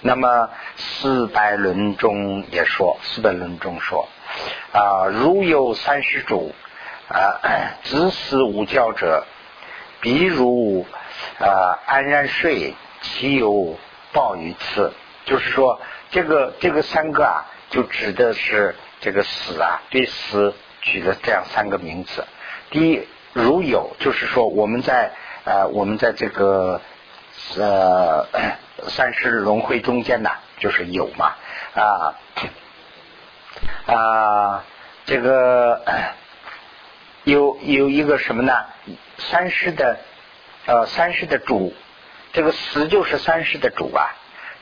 [0.00, 4.08] 那么四百论中也说，四百论中说
[4.72, 6.54] 啊，如有三十主
[7.08, 7.40] 啊，
[7.84, 9.24] 子死无教者，
[10.04, 10.84] 比如
[11.38, 13.78] 呃安然睡，其有
[14.12, 14.92] 暴于次？
[15.24, 22.26] 就是说，这个这个三个啊，就指的是这个死啊，对死举了这样三个名字。
[22.70, 23.08] 第一。
[23.36, 25.10] 如有，就是说我们在
[25.44, 26.80] 呃，我们在这个
[27.58, 28.28] 呃
[28.86, 31.34] 三世轮回中间呢，就是有嘛
[31.74, 32.14] 啊
[33.86, 34.64] 啊，
[35.04, 35.82] 这个
[37.24, 38.52] 有有一个什么呢？
[39.18, 39.98] 三世的
[40.66, 41.74] 呃三世的主，
[42.32, 44.14] 这个死就是三世的主啊，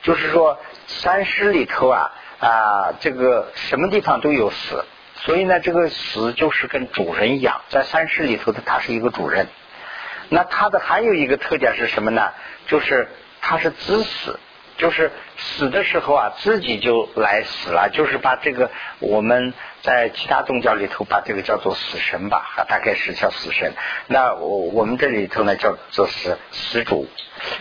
[0.02, 4.84] 就是说三世里头啊啊，这个什么地方都有死。
[5.16, 9.46] 所以呢，这个死就是跟主人一样，在三世里头的他是一个主人。
[10.28, 12.32] 那他的还有一个特点是什么呢？
[12.66, 13.08] 就是
[13.40, 14.40] 他是知死，
[14.76, 23.72] 就是死的时候啊，自己就来死了，就是把这个我们在其他宗教里头把这个叫做死神吧，大概是叫死神。
[24.06, 27.06] 那我我们这里头呢叫做是死主，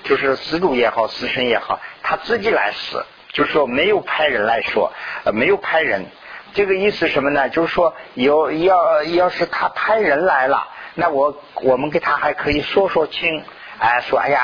[0.03, 4.91] 就是死主也好，死神也好，他自己来死，就是说没有派人来说，
[5.23, 6.05] 呃，没有派人。
[6.53, 7.47] 这个意思什么呢？
[7.47, 13.41] 就是说，有要要是他派人来了，那我我们给他还可以说说清，
[13.81, 14.39] 哎，说哎呀，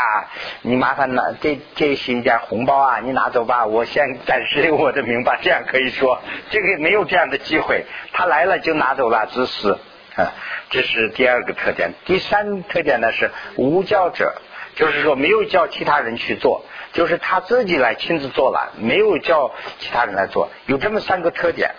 [0.63, 6.19] 你麻烦拿这这是一点红包啊，你拿走吧，我先暂时留我的名吧， 这样可以说。
[6.49, 9.77] 这个没有这样的机会，他来了就拿走了，只是。
[10.15, 10.33] 啊，
[10.71, 11.91] 这是第二个特点。
[12.05, 14.33] 第三特点呢是无教者，
[14.73, 21.75] 就是说没有叫其他人去做，就是他自己来亲自做了，没有叫其他人来做，有这么三个特点。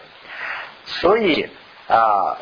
[0.84, 1.48] 所以
[1.88, 2.38] 啊，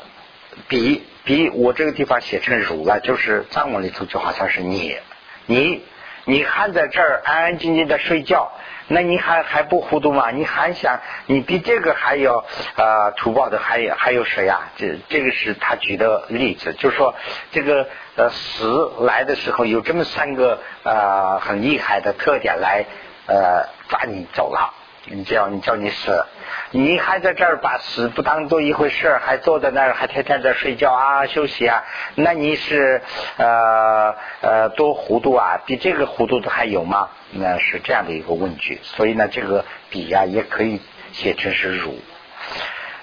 [0.69, 4.99] 比比我这个地方写成儒了，就是藏文里头就好像是你，
[5.47, 5.85] 你
[6.25, 8.51] 你还在这儿安安静静的睡觉，
[8.89, 10.31] 那你还还不糊涂吗？
[10.31, 14.71] 你还想你比这个还要啊土暴的还有还有谁呀？
[14.77, 17.15] 这这个是他举的例子，就是说
[17.53, 22.85] 这个呃死来的时候有这么三个呃很厉害的特点来
[23.27, 24.75] 呃抓你走了。
[25.09, 26.25] 你叫你叫你死，
[26.73, 31.85] 你还在这儿把死不当做一回事，还坐在那儿，还天天在睡觉啊休息啊？
[32.17, 33.01] 那你是
[33.37, 35.61] 呃呃多糊涂啊？
[35.65, 37.09] 比这个糊涂的还有吗？
[37.31, 38.81] 那是这样的一个问句。
[38.83, 40.81] 所以呢，这个比呀也可以
[41.13, 42.01] 写成是如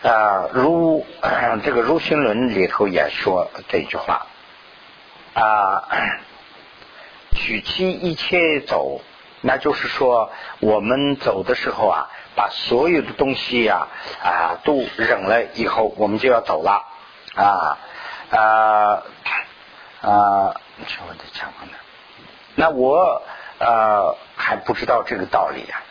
[0.04, 1.06] 啊，儒
[1.63, 4.28] 这个《如心论》里头也说这句话
[5.34, 5.88] 啊，
[7.32, 9.00] 取其一切走。
[9.45, 13.89] 那就是说，我们走的时候啊，把所有的东西呀
[14.23, 16.82] 啊都扔了以后，我们就要走了
[17.36, 17.77] 啊
[18.32, 19.03] 啊
[20.01, 20.56] 啊！
[20.88, 21.77] 什么的讲呢？
[22.56, 23.21] 那我
[23.60, 25.82] 呃还不知道这个道理呀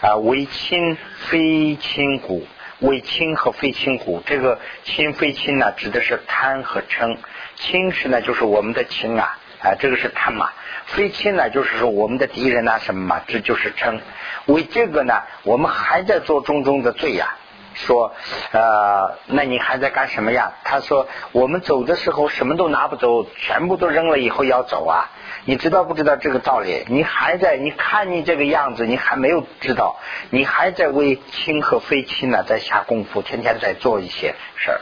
[0.00, 0.16] 啊！
[0.16, 0.96] 为亲
[1.26, 2.46] 非亲故，
[2.78, 7.18] 为亲和非亲故，这个亲非亲呢，指的是贪和嗔。
[7.56, 10.50] 亲是呢，就是我们的亲啊啊，这个是贪嘛。
[10.88, 14.00] 非亲呢，就是说我们的敌人呐，什么嘛，这就是称。
[14.46, 17.36] 为这个呢，我们还在做种种的罪呀。
[17.74, 18.12] 说，
[18.50, 20.52] 呃，那你还在干什么呀？
[20.64, 25.10] 他说，我们走的时候什么都拿不走，全部都扔了以后要走啊。
[25.44, 26.84] 你知道不知道这个道理？
[26.88, 34.80] 你还在，你看你这个样子，你还没有知道，你还在为亲和非亲呢，在下功夫，天天在做一些事儿。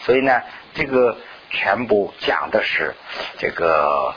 [0.00, 0.40] 所以呢，
[0.72, 1.18] 这个
[1.50, 2.94] 全部讲的是
[3.38, 4.14] 这个。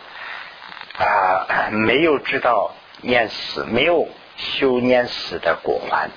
[0.98, 6.10] 啊，没有知道念死，没有修念死的果环。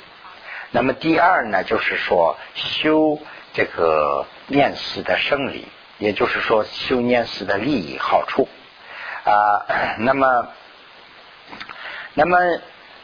[0.73, 3.19] 那么第二呢，就是说修
[3.53, 8.49] 这个念死的生理，也就是说修念死的利益好处
[9.25, 9.65] 啊。
[9.99, 10.49] 那么，
[12.15, 12.37] 那么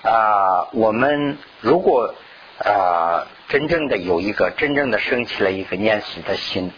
[0.02, 2.14] 啊，我们如果
[2.58, 6.72] 啊真正的有一个真正的升起了一个念死的心，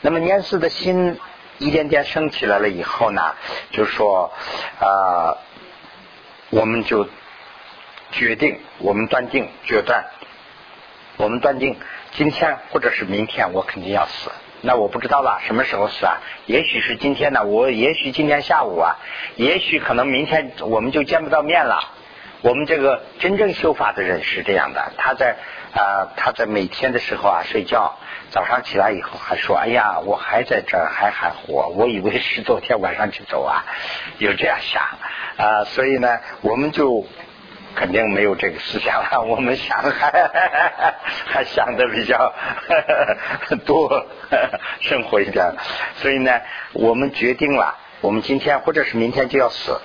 [0.00, 1.18] 那么念死的心。
[1.60, 3.34] 一点点升起来了以后呢，
[3.70, 4.32] 就说
[4.80, 5.36] 啊，
[6.48, 7.06] 我们就
[8.12, 10.06] 决定，我们断定决断，
[11.18, 11.76] 我们断定
[12.12, 14.30] 今天或者是明天我肯定要死。
[14.62, 16.16] 那我不知道了，什么时候死啊？
[16.46, 18.96] 也许是今天呢，我也许今天下午啊，
[19.36, 21.92] 也许可能明天我们就见不到面了。
[22.42, 25.36] 我们这个真正修法的人是这样的，他在
[25.72, 27.98] 啊他在每天的时候啊睡觉，
[28.30, 33.64] 早上起来以后还说，哎呀，我还在这儿，还还活，我以为是昨天晚上就走啊，
[34.18, 34.82] 有这样想
[35.36, 37.06] 啊，所以呢，我们就。
[37.72, 40.10] 肯定没有这个思想了， 我们想还
[41.24, 42.34] 还想的比较
[43.64, 44.06] 多
[44.80, 45.54] 生活一点，
[45.94, 46.40] 所以呢，
[46.72, 49.80] 我们决定了，我们今天或者是明天就要死。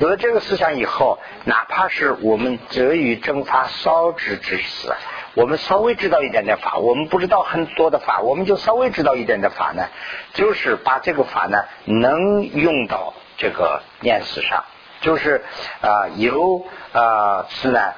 [0.00, 4.94] 有了这个思想以后，哪怕是我们则于蒸发烧之之死，
[5.34, 9.88] 我们稍微知道一点点法，我们不知道很多的法，我们就稍微知道一点的法呢，
[10.32, 14.64] 就是把这个法呢能用到这个念死上。
[15.02, 15.44] 就是
[15.82, 17.92] 啊，由啊是呢，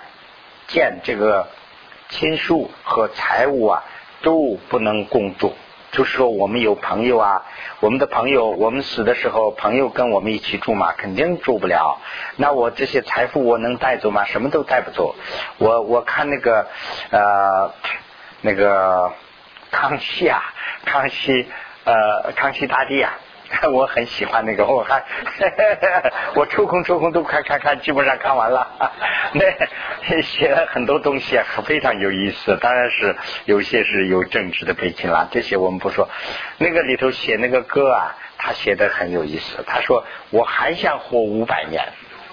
[0.66, 1.46] 见这个
[2.08, 3.84] 亲属和财物啊
[4.22, 5.54] 都不能共住。
[5.92, 7.42] 就是说，我们有朋友啊，
[7.80, 12.00] 我们的朋友，我们死的时候，朋友跟我们一起住嘛，肯定住不了。
[12.36, 14.24] 那我这些财富我能带走吗？
[14.24, 15.14] 什么都带不走。
[15.58, 16.66] 我我看那个
[17.10, 17.72] 呃
[18.40, 19.12] 那个
[19.70, 20.40] 康熙啊，
[20.86, 21.46] 康熙
[21.84, 23.12] 呃康熙大帝啊。
[23.72, 25.02] 我很喜欢那个，我还
[26.34, 28.66] 我抽空抽空都看看看，基本上看完了。
[29.34, 32.56] 那写了很多东西，非常有意思。
[32.60, 36.08] 当然是有些是有政治的背景了，这些我们不说。
[36.58, 39.62] 那个里头写那个歌啊，他写的很有意思。
[39.66, 41.84] 他说：“我还想活五百年，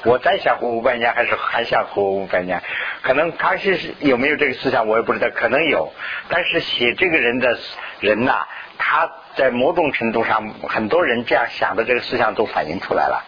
[0.05, 2.61] 我再想活五百年，还是还想活五百年。”
[3.03, 5.91] 可能康熙是有没有这个思想，我也不知道，可能有。
[6.29, 7.57] 但是写这个人的
[7.99, 8.47] 人呐。
[8.81, 13.25] 他在某种程度上，很多人这样想的这个思想都反映出来了。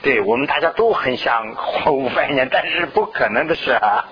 [0.00, 4.06] 对我们大家都很想活五百年，但是不可能的事啊。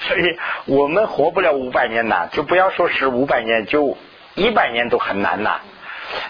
[0.00, 3.96] 所以我们活不了五百年呐，就不要说是五百年，就
[4.34, 5.60] 一百年都很难呐。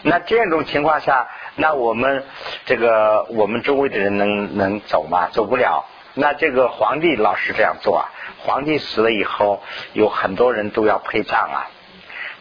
[0.02, 1.26] 那这种情况下，
[1.56, 2.24] 那我们
[2.66, 5.28] 这个我们周围的人能能走吗？
[5.32, 5.86] 走不了。
[6.14, 8.10] 那这个皇帝老是这样做啊。
[8.38, 9.60] 皇帝死了以后，
[9.92, 11.70] 有很多人都要陪葬啊。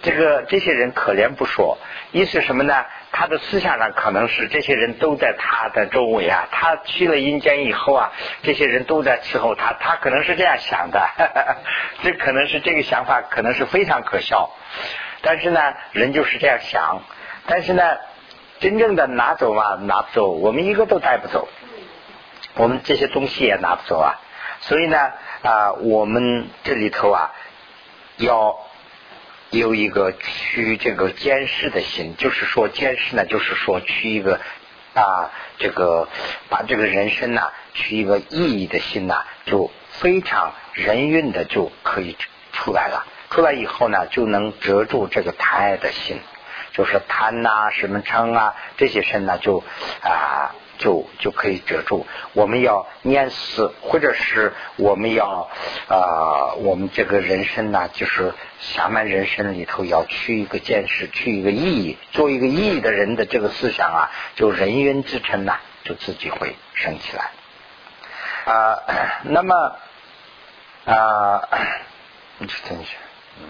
[0.01, 1.77] 这个这些人可怜不说，
[2.11, 2.85] 意思什么呢？
[3.11, 8.11] 他的思想上可能是这些人都在他的周围啊，他去了阴间以后啊，
[8.43, 11.05] 这些人都在伺候他，他可能是这样想的，
[12.03, 14.51] 这可能是这个想法可能是非常可笑，
[15.21, 15.59] 但是呢，
[15.91, 17.01] 人就是这样想，
[17.47, 17.83] 但是呢，
[18.59, 21.49] 真正的拿走嘛，拿不走，我们一个都带不走，
[22.55, 24.21] 我们这些东西也拿不走啊，
[24.61, 24.97] 所以呢
[25.41, 27.33] 啊，我们这里头啊
[28.17, 28.68] 要。
[29.51, 34.39] 有一个取这个监视的心，就是说监视呢，就是说取一个
[34.93, 36.07] 啊，这个
[36.49, 42.15] 把这个人生呐，取一个意义的心呐，就非常人运的就可以
[42.53, 43.07] 出来了。
[43.31, 46.19] 出来以后呢，就能遮住这个贪爱的心，
[46.73, 49.63] 就是贪呐、什么嗔啊这些身呢，就
[50.01, 50.53] 啊。
[50.79, 52.07] 就就可以遮住。
[52.33, 55.49] 我们要念死，或者是我们要
[55.89, 67.31] 啊，我们这个人生呢，就是下面人生里头要去一个见识，去一个意义，做一个意义的人的这个思想啊，就人缘之称呐，就自己会升起来
[68.51, 68.79] 啊。
[69.23, 69.75] 那么
[70.85, 71.41] 啊，
[72.37, 72.91] 你去听一下。
[73.41, 73.45] 嗯。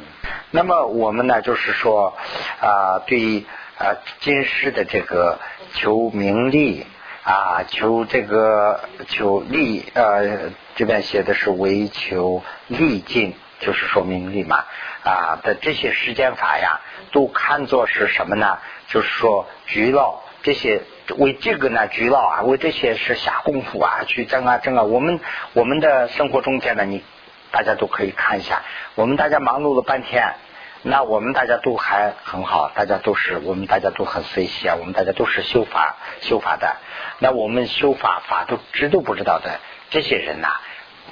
[0.49, 2.17] 那么我们呢，就是说
[2.59, 3.45] 啊，对于
[3.77, 5.37] 啊今世的这个
[5.75, 6.87] 求名利。
[7.23, 14.63] 啊，求这个求利，呃，这边写的是为求利尽，就是说名利嘛。
[15.01, 18.59] 啊的这些时间法呀，都看作是什么呢？
[18.87, 20.81] 就是说局劳，这些
[21.17, 24.83] 为这个呢局劳啊，为这些是下功夫啊，去争啊争啊。
[24.83, 25.19] 我们
[25.53, 27.03] 我们的生活中间呢，你
[27.51, 28.61] 大家都可以看一下，
[28.95, 30.33] 我们大家忙碌了半天。
[30.81, 36.77] 那我们大家都还很好，大家都是我们大家都很随喜啊，我们大家都是修法修法的。
[37.19, 40.47] 那我们修法法都知都不知道的这些人呐，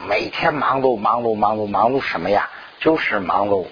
[0.07, 2.49] 每天忙碌忙碌忙碌忙碌什么呀？
[2.79, 3.67] 就是忙碌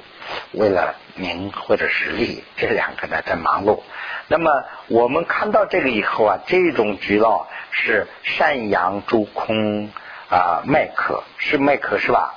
[0.52, 3.82] 为了名或者是利这两个呢在忙碌。
[4.28, 9.90] 那么我们看到这个以后啊，这种局劳是善阳诸空
[10.30, 12.36] 啊麦可是麦可是吧？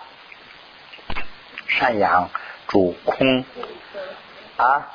[1.66, 2.30] 善阳。
[2.68, 3.44] 主空
[4.56, 4.88] 啊，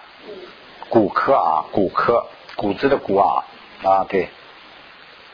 [0.89, 3.43] 骨科啊，骨科骨子的骨啊
[3.83, 4.29] 啊，对，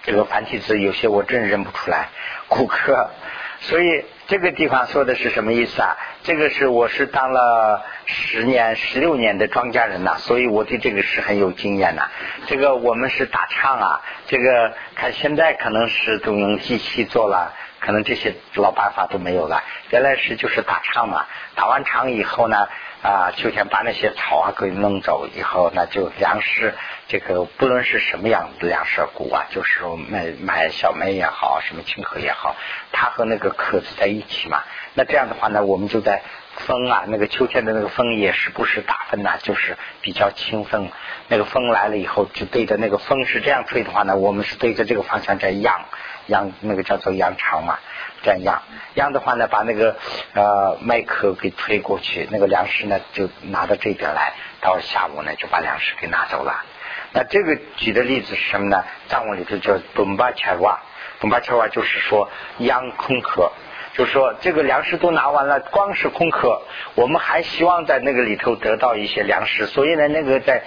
[0.03, 2.07] 这个繁体字有些我真认不出来，
[2.47, 3.09] 骨科，
[3.59, 5.97] 所以这个地方说的是什么意思啊？
[6.23, 12.09] 这个是我是当了十年、十六年的庄稼人呐，所以我对这个是很有经验呐。
[12.47, 17.53] 这个我们是打唱啊，这个看现在可能是都用机器做了。
[17.79, 21.25] 可能这些老办法都没有了，原来是就是打场嘛，
[21.55, 22.67] 打完场以后呢，
[23.01, 26.75] 啊，秋天把那些草啊给弄走以后，那就粮食，
[27.07, 32.55] 这个不论是什么样的粮食谷啊，就是说买买小麦也好，什么青稞也好，
[32.91, 34.63] 它和那个壳子在一起嘛。
[34.95, 36.23] 那这样的话呢，我们就在
[36.55, 40.89] 风啊，那个秋天的那个风也时不时打风呐，就是比较清风。
[41.27, 45.85] 那个风来了以后，就对着那个风是这样吹的话呢，我们是对着这个方向在扬
[46.29, 47.77] 扬，那个叫做扬长嘛。
[48.21, 48.61] 这样养
[48.95, 49.95] 养的话呢，把那个
[50.33, 56.63] 呃麦壳给推过去，那个粮食呢就拿到这边来，到下午呢就把粮食给拿走了。
[57.11, 58.83] 那这个举的例子是什么呢？
[59.07, 60.79] 藏文里头叫东巴切瓦，
[61.19, 63.51] 东巴切瓦就是说养空壳。
[63.99, 66.61] 就说这个粮食都拿完了，光是空壳，
[66.95, 70.63] 我们还希望在那个里头得到一些粮食，所以呢，那个在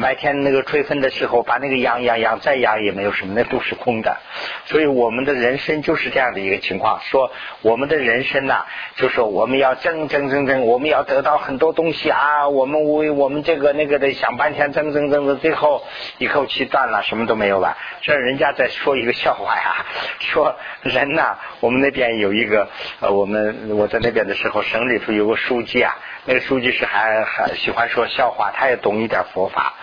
[0.00, 4.16] 白天那个吹风的时候，把那个养养养再养也没有什么，那都是空的。
[4.64, 8.64] 所以我们的人生就是这样的一个情况，说我们的人生呐，
[8.96, 15.84] 就说我们要争争争争，我们要得到很多东西啊，我们为我们这个那个的想半天争争争的，最后
[16.16, 17.76] 一口气断了，什么都没有了。
[18.00, 19.84] 这人家在说一个笑话呀，
[20.20, 22.69] 说人呐，我们那边有一个。
[23.00, 29.74] 呃，我们我在那边的时候，省里头有个书记啊，那个书记是还还喜欢说笑话，他也懂一点佛法，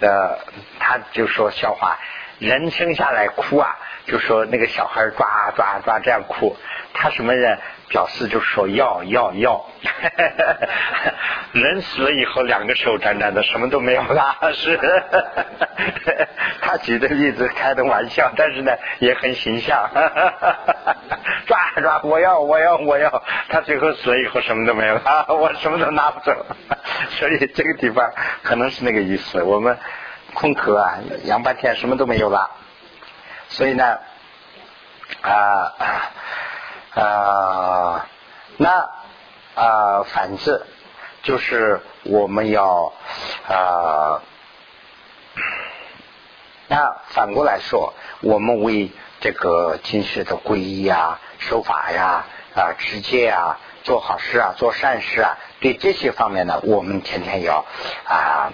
[0.00, 0.38] 呃，
[0.78, 1.98] 他就说笑话，
[2.38, 3.76] 人生下来哭啊，
[4.06, 6.56] 就说那个小孩抓抓抓这样哭，
[6.94, 7.58] 他什么人？
[7.90, 9.66] 表示就说要要要，
[11.50, 14.36] 人死了以后两个手沾沾的，什么都没有了。
[14.54, 14.78] 是，
[16.62, 18.70] 他举的例子开的玩笑，但是呢
[19.00, 19.90] 也很形象。
[21.74, 26.46] 他说，我要我要我要，他最后死了以后什么都没有了， 我什么都拿不走。
[27.18, 28.12] 所以这个地方
[28.42, 29.42] 可能是那个意思。
[29.42, 29.78] 我们
[30.34, 32.50] 空壳啊，养半天什么都没有了。
[33.48, 33.98] 所以呢，
[35.22, 35.72] 啊。
[36.92, 38.04] 啊，
[38.56, 38.90] 那
[39.54, 40.60] 啊，反之
[41.22, 42.92] 就是我们要
[43.48, 44.20] 啊，
[46.66, 48.90] 那反过来说，我们为
[49.20, 57.64] 这个今世的皈依啊、守法呀、啊持戒啊、做好事啊、做善事啊，对这些方面呢，我们天天要
[58.04, 58.52] 啊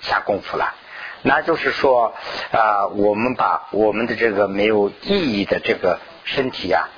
[0.00, 0.74] 下功夫了。
[1.22, 2.14] 那就是说
[2.52, 6.88] 啊，我们把我们的这个没有意义的这个身体啊。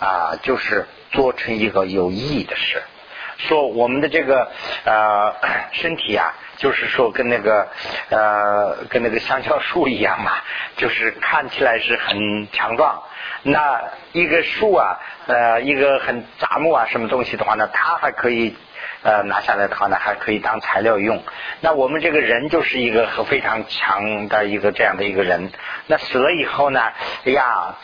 [0.00, 2.80] 啊，就是做成一个有意义的事。
[3.38, 4.50] 说我们的这个
[4.84, 5.34] 呃
[5.72, 7.68] 身体啊，就是说跟那个
[8.10, 10.32] 呃跟那个香蕉树一样嘛，
[10.76, 13.02] 就是看起来是很强壮。
[13.44, 13.80] 那
[14.12, 18.56] 一个树啊，呃一个很杂木啊，什么东西的话呢，它还可以
[19.02, 21.22] 呃拿下来的话呢，还可以当材料用。
[21.60, 25.52] 那我们这个人就是一个非常强的一个这样的一个人。
[25.86, 26.80] 那死了以后呢，
[27.24, 27.76] 哎呀。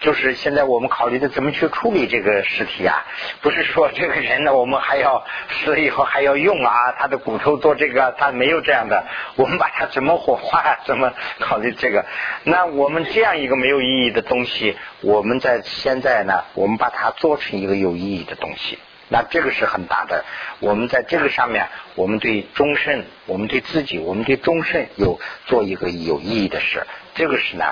[0.00, 3.04] 就是现在我们考虑的怎么去处理这个尸体啊？
[3.42, 9.04] 不是说这个人呢，我们还要死了以后还要用啊，他的骨头做这个，他没有这样的。
[9.36, 10.78] 我们把它怎么火化？
[10.86, 12.06] 怎么考虑这个？
[12.44, 18.78] 那我们这样一个没有意义的东西，我们在现在呢，我们把它做成一个有意义的东西，
[19.08, 20.24] 那这个是很大的。
[20.60, 27.64] 我们在这个上面，我们对终身，我们对自己，我们对终身有做一个有意义的事，这个是呢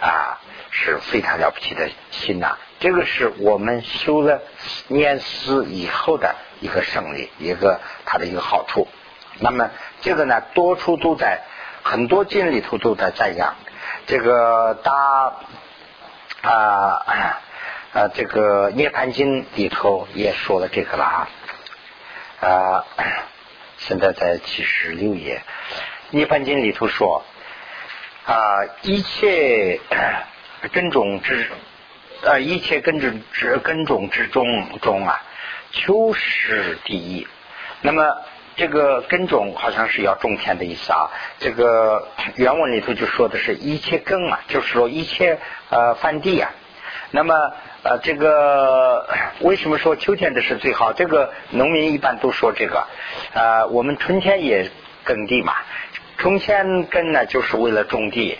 [0.00, 0.40] 啊。
[0.76, 4.42] 是非常了不起的心呐，这个是我们修了
[4.88, 8.88] 念思以后的一个胜利，一个它的一个好处。
[9.38, 9.70] 那么
[10.00, 11.42] 这个呢，多处都在
[11.84, 13.54] 很多经里头都在赞扬。
[14.08, 14.92] 这个大
[16.42, 17.40] 啊
[17.92, 21.28] 啊，这个涅槃经里头也说了这个了啊
[22.40, 22.84] 啊，
[23.78, 25.44] 现在在七十六页，
[26.10, 27.24] 涅槃经里头说
[28.24, 28.34] 啊，
[28.82, 29.80] 一切。
[30.72, 31.46] 根种之
[32.22, 34.46] 呃，一切根种之根种之中
[34.80, 35.22] 中啊，
[35.72, 37.28] 秋是第一。
[37.82, 38.16] 那么
[38.56, 41.10] 这个根种好像是要种田的意思啊。
[41.38, 46.50] 这个 原文里头就说的是一切根啊，就是说一切呃翻地啊。
[47.10, 47.34] 那么
[47.82, 49.06] 呃，这个
[49.44, 50.94] 为什么说秋天的是最好？
[50.94, 52.86] 这个农民一般都说这个
[53.34, 54.70] 呃，我们春天也
[55.04, 55.52] 耕地嘛，
[56.16, 58.38] 春天耕呢就是为了种地。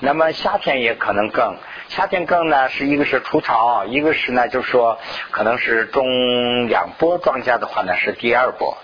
[0.00, 1.56] 那么夏天也可能耕，
[1.88, 4.98] 夏天耕呢是一个是除草，一个是呢就是说
[5.30, 8.76] 可能是种两波庄稼的话呢是第二波。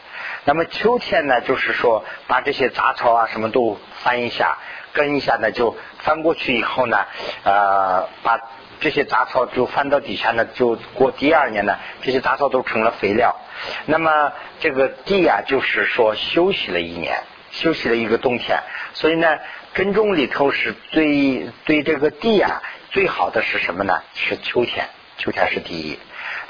[0.45, 4.57] 那么秋天呢就是说把这些杂草啊什么都翻一下，
[4.95, 6.97] 耕一下呢就翻过去以后呢，
[7.45, 8.41] 呃把
[8.81, 13.37] 这些杂草就翻到底下呢，就过第二年呢这些杂草都成了肥料。
[13.85, 17.21] 那么这个地啊就是说休息了一年，
[17.53, 18.59] 休息了一个冬天，
[18.95, 19.29] 所以呢。
[19.75, 24.03] 耕种里头是最对这个地啊最好的是什么呢？
[24.15, 24.87] 是秋天，
[25.17, 25.99] 秋天是第一。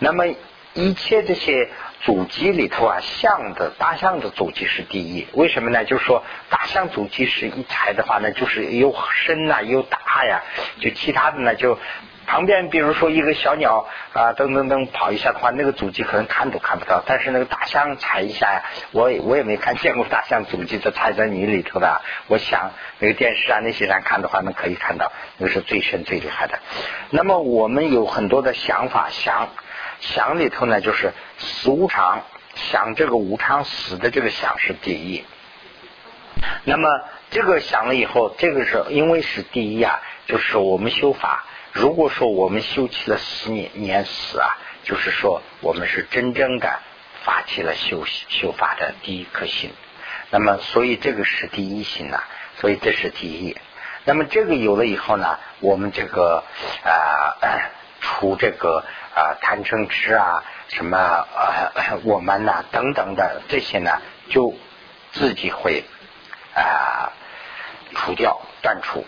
[0.00, 0.26] 那么
[0.74, 5.28] 一切这些祖籍里头啊，象的大象的祖籍是第一。
[5.34, 5.84] 为什么呢？
[5.84, 10.42] 就是说大象祖籍是一踩的话呢，就是又深呐，又大呀。
[10.80, 11.78] 就其他的呢，就
[12.26, 17.02] 旁边比如说一个小鸟啊，噔噔噔跑一下的话，那个足迹可能看都看不到。
[17.06, 18.62] 但是那个大象踩一下呀，
[18.92, 22.00] 我我也没看见过大象足迹的踩在泥里头的。
[22.28, 26.58] 我想那个电视啊那些上看的话，那可以看到，那是最深最厉害的。
[27.10, 29.48] 那么我们有很多的想法想。
[30.00, 32.22] 想里头呢，就是死无常，
[32.56, 35.24] 想这个无常死的这个想是第一。
[36.64, 36.88] 那么
[37.30, 41.44] 这个想了以后，这个是因为是第一啊，就是我们修法。
[41.72, 46.80] 如果说我们修起了十年年死啊，就是说我们是真正的
[47.24, 49.72] 发起了修修法的第一颗心。
[50.30, 52.22] 那么所以这个是第一心呐，
[52.60, 53.56] 所以这是第一。
[54.04, 56.44] 那么这个有了以后呢，我们这个
[56.84, 57.36] 啊
[58.00, 58.84] 除这个。
[59.14, 64.00] 啊，贪嗔痴啊，什么呃，我们呐，等等的这些呢，
[64.30, 64.56] 就
[65.10, 65.84] 自己会
[66.54, 67.12] 啊
[67.94, 69.04] 除掉、断除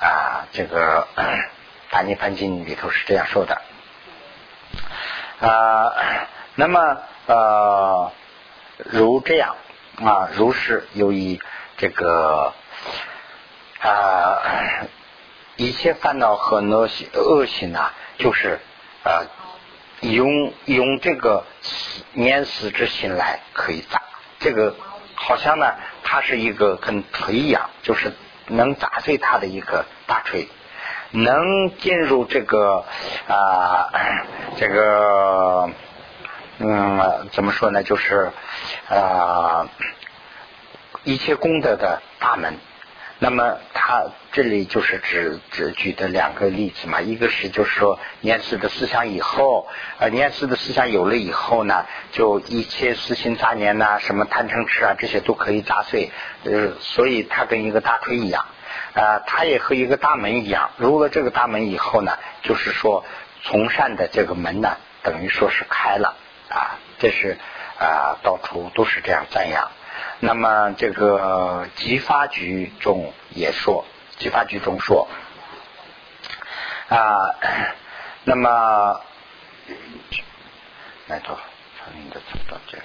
[0.00, 0.46] 啊。
[0.52, 1.06] 这个
[1.90, 3.60] 《大涅盘经》里头是这样说的
[5.40, 5.92] 啊。
[6.54, 8.12] 那么呃，
[8.76, 9.56] 如这样
[10.04, 11.40] 啊，如是由于
[11.76, 12.52] 这个
[13.80, 14.42] 啊，
[15.56, 18.60] 一切烦恼和恶心恶心呐，就是。
[19.04, 19.22] 啊，
[20.00, 21.44] 用用这个
[22.12, 24.02] 念死之心来可以砸
[24.40, 24.74] 这个，
[25.14, 28.12] 好像呢，它是一个跟锤一样，就是
[28.48, 30.48] 能砸碎他的一个大锤，
[31.10, 32.84] 能进入这个
[33.28, 33.90] 啊，
[34.56, 35.70] 这个
[36.58, 37.82] 嗯，怎么说呢？
[37.82, 38.30] 就是
[38.88, 39.68] 啊，
[41.04, 42.58] 一切功德的大门。
[43.18, 44.04] 那么他
[44.36, 49.66] 这里就是只只举的两个例子嘛，一个是就是说念死的思想以后，
[49.98, 56.10] 呃，念死的思想有了以后呢，就一切私心杂念呐，什么贪嗔痴啊，这些都可以砸碎，
[56.44, 58.44] 呃，所以它跟一个大锤一样，
[58.92, 63.06] 啊，它也和一个大门一样，入了这个大门以后呢，就是说
[63.42, 66.14] 从善的这个门呢，等于说是开了，
[66.50, 67.38] 啊，这是
[67.78, 69.70] 啊，到处都是这样赞扬。
[70.20, 73.86] 那么这个集发局中也说，
[74.18, 75.08] 集发句中说
[76.88, 77.34] 啊，
[78.24, 79.00] 那么
[81.06, 81.36] 来头
[81.78, 82.82] 从你的走到这里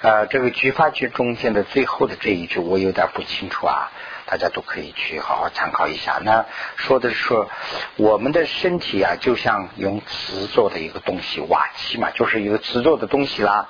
[0.00, 3.92] 呃，这个居发局中间的最后的这一句我有点不清楚啊，
[4.26, 6.18] 大家都可以去好好参考一下。
[6.24, 6.44] 那
[6.74, 7.48] 说的是说
[7.94, 13.68] 我们的身体啊，就像用瓷做的一个东西，瓦器嘛，就是一个瓷做的东西啦。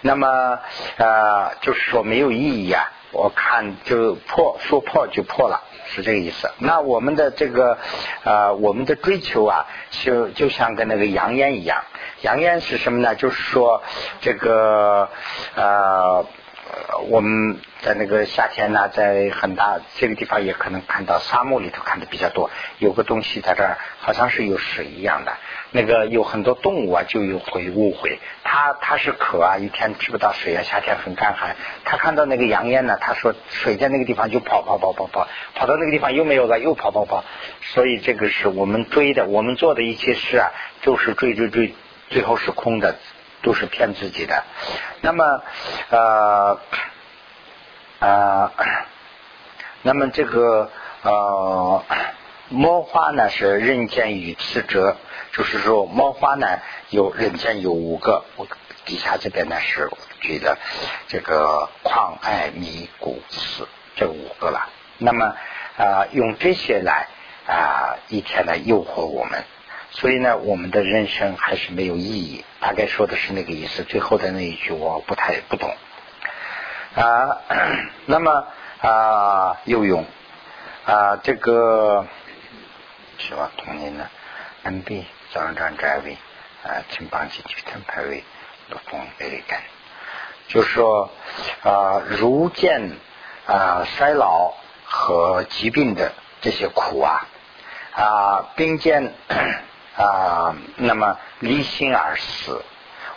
[0.00, 0.58] 那么
[0.96, 2.92] 呃，就是说没有意义啊。
[3.12, 6.50] 我看就破，说破就破了，是这个意思。
[6.58, 7.78] 那我们的这个
[8.24, 11.84] 呃，我们的追求啊，就就像跟那个扬烟一样。
[12.22, 13.14] 扬烟是什么呢？
[13.14, 13.82] 就是说
[14.20, 15.08] 这个
[15.54, 16.26] 呃。
[17.08, 25.32] 我们在那个夏天呢，在很大这个地方也可能看到沙漠里头看的比较多，有个东西在这儿，好像是有水一样的。
[25.70, 31.56] 那个有很多动物啊，就有会误会，它它是渴啊，一天吃不到水啊，夏天很干旱。
[31.84, 37.24] 他看到那个洋烟呢，他说水在那个地方就跑跑跑跑跑，跑到那个地方又没有了，又跑跑跑。
[37.62, 40.50] 所以这个是我们追的，我们做的一切事啊，
[40.82, 41.74] 就是追追追，
[42.10, 42.96] 最后是空的。
[43.46, 44.42] 都是骗自己的。
[45.02, 45.40] 那么，
[45.90, 46.58] 呃，
[48.00, 48.50] 呃，
[49.82, 50.68] 那么这个
[51.02, 51.84] 呃，
[52.48, 54.96] 魔花呢是人间与次者，
[55.30, 56.58] 就是说魔花呢
[56.90, 58.48] 有人间有五个，我
[58.84, 59.88] 底下这边呢是
[60.20, 60.58] 举的
[61.06, 64.68] 这个旷爱米谷次这五个了。
[64.98, 65.36] 那么
[65.78, 67.06] 啊，用这些来
[67.46, 69.44] 啊一天来诱惑我们。
[69.98, 72.44] 所以呢，我们的人生还是没有意义。
[72.60, 73.82] 大概说的是那个意思。
[73.82, 75.74] 最后的那一句我不太不懂
[76.94, 77.38] 啊。
[78.04, 78.46] 那么
[78.82, 80.04] 啊，游泳
[80.84, 82.06] 啊，这个
[83.16, 83.50] 是吧？
[83.56, 84.06] 同年的
[84.64, 86.18] N B 早上站站位
[86.62, 88.22] 啊，请帮进去腾排位
[88.68, 89.62] 陆风北干，
[90.48, 91.10] 就是说
[91.62, 92.92] 啊，如见
[93.46, 94.52] 啊衰老
[94.84, 97.26] 和疾病的这些苦啊
[97.92, 99.14] 啊，并见。
[99.96, 102.62] 啊，那么离心而死。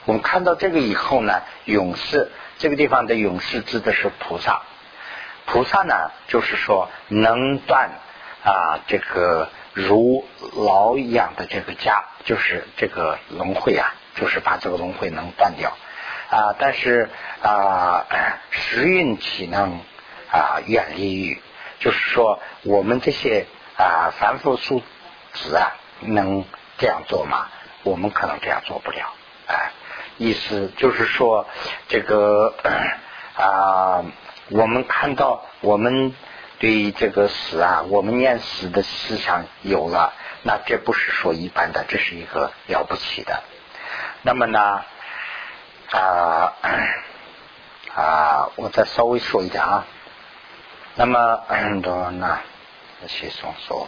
[0.05, 4.61] 我们看到这个以后呢，勇士这个地方的勇士指的是菩萨。
[5.45, 7.89] 菩萨呢，就是说能断
[8.43, 10.25] 啊这个如
[10.55, 15.71] 牢一样的这个家，就是这个轮回啊，就是把这个轮回能断掉
[16.29, 16.55] 啊。
[16.57, 17.09] 但是
[17.43, 18.05] 啊，
[18.51, 19.81] 时运岂能
[20.31, 21.41] 啊远离于？
[21.79, 23.45] 就是说我们这些
[23.77, 24.81] 啊凡夫俗
[25.33, 26.45] 子啊能。
[26.79, 27.47] 这样做嘛？
[27.83, 29.13] 我们可能这样做不了。
[29.47, 29.71] 哎，
[30.17, 31.45] 意思就是说，
[31.87, 32.53] 这个
[33.37, 34.03] 啊，
[34.49, 36.15] 我们看到我们
[36.57, 40.13] 对这个死啊，我们念死的思想有了，
[40.43, 43.43] 那这不是说一般的，这是一个了不起的。
[44.23, 44.83] 那么呢，
[45.91, 46.53] 啊
[47.95, 49.85] 啊，我再稍微说一点啊。
[50.95, 52.41] 那么很多那
[53.01, 53.87] 那些松说，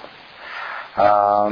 [0.96, 1.52] 啊，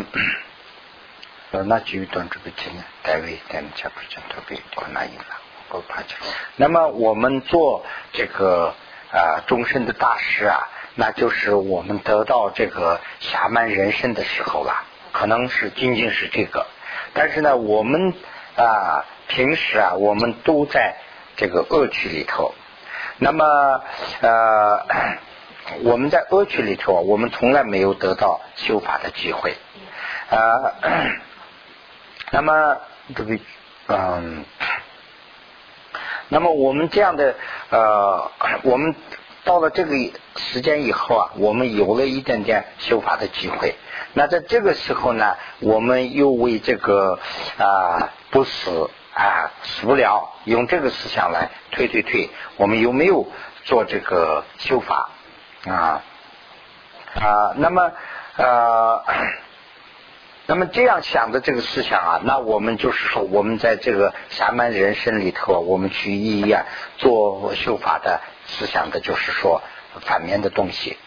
[1.52, 5.26] 那举段这个经验，单位单家不讲特别困难了，
[5.70, 6.18] 不怕讲。
[6.56, 7.84] 那么我们做
[8.14, 8.74] 这个
[9.12, 16.68] 啊终身的大师啊，那就是我们得到这个侠满人生的时候了，可能是仅仅是这个，
[17.14, 18.14] 但是呢，我们
[18.56, 20.98] 啊平时啊，我们都在
[21.36, 22.54] 这个恶趣里头，
[23.18, 23.84] 那么
[24.22, 24.86] 呃。
[25.84, 29.56] 我们在恶趣里头，我们从来没有得到修法的机会
[30.32, 30.74] 啊。
[32.32, 32.78] 那么
[33.16, 33.40] 这个
[33.88, 34.46] 嗯，
[36.28, 37.36] 那么我们这样的
[37.70, 38.32] 呃，
[38.64, 38.96] 我们
[39.44, 39.96] 到了这个
[40.36, 43.76] 时间以后啊，我们有了一点点修法的机会。
[44.14, 47.20] 那在这个时候呢，我们又为这个
[47.58, 53.28] 啊不死啊死不了，用这个思想来推推推，我们有没有
[53.66, 55.10] 做这个修法？
[55.68, 56.04] 啊
[57.16, 57.92] 啊，那么
[58.38, 59.04] 呃，
[60.50, 66.66] 那么这样想的这个思想啊，那我们就是说，我们在这个侠满人生里头，我们去医院
[66.98, 69.62] 做修法的思想的，就是说
[70.02, 70.98] 反面的东西。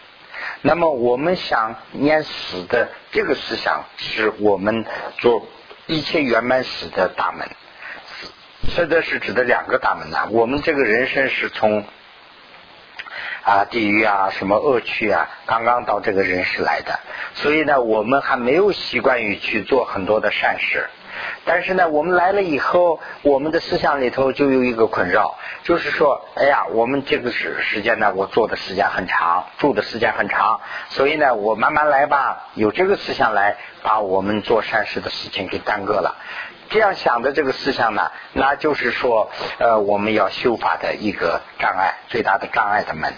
[0.61, 4.85] 那么我们想念死的这个思想，是我们
[5.17, 5.45] 做
[5.87, 7.45] 一切圆满死的大门。
[8.77, 10.29] 这的是指的两个大门呐。
[10.31, 11.83] 我们这个人生是从。
[13.43, 16.99] 啊，地狱啊，什么恶趣啊，刚刚到这个人世来的，
[17.35, 20.89] 所以呢，我们还没有习惯于去做很多的善事。
[21.45, 36.15] 但是呢，我们来了以后，我们的思想里头就有一个困扰，就是说，哎呀，我们这个时时间呢，我做的时间很长，住的时间很长，所以呢，我慢慢来吧，有这个思想来把我们做善事的事情给耽搁了。
[36.69, 39.29] 这样想的这个思想呢，那就是说，
[39.59, 43.13] 呃，我们要修法的一个障碍，最大的障碍的门。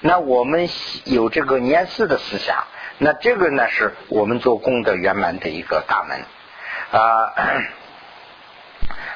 [0.00, 0.68] 那我们
[1.04, 2.64] 有这个念四的思想，
[2.98, 6.20] 那这个呢是我们做功德圆满的一个大门
[6.92, 7.34] 啊。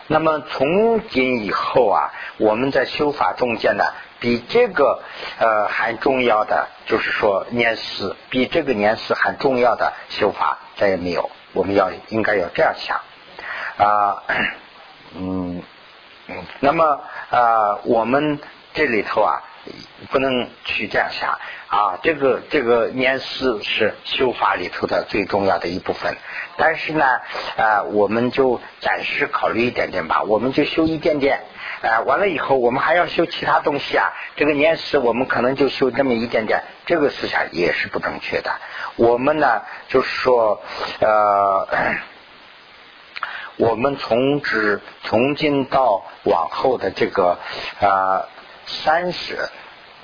[0.08, 3.84] 那么从今以后啊，我们在修法中间呢，
[4.18, 5.02] 比这个
[5.38, 11.30] 呃还重要的，就是说念四，比这个念四还重要的修法再也没有。
[11.52, 13.00] 我们要应该要这样想
[13.78, 14.22] 啊，
[15.14, 15.62] 嗯，
[16.58, 18.40] 那么啊，我们
[18.74, 19.44] 这里头啊。
[20.10, 21.38] 不能去这样想
[21.68, 21.98] 啊！
[22.02, 26.16] 这个这个念思是修法里头的最重要的一部分，
[26.56, 27.04] 但是呢，
[27.56, 31.44] 啊，我们就暂时考虑一点点吧，我们就修一点点，
[31.82, 34.12] 啊，完了以后我们还要修其他东西啊。
[34.34, 38.52] 这个念思我们可能就修这么一点点，这个思想也是不正确的。
[38.96, 40.60] 我们呢，就是说，
[41.00, 41.68] 呃，
[43.58, 47.38] 我们从之从今到往后的这个
[47.80, 48.26] 啊。
[48.72, 49.48] 三十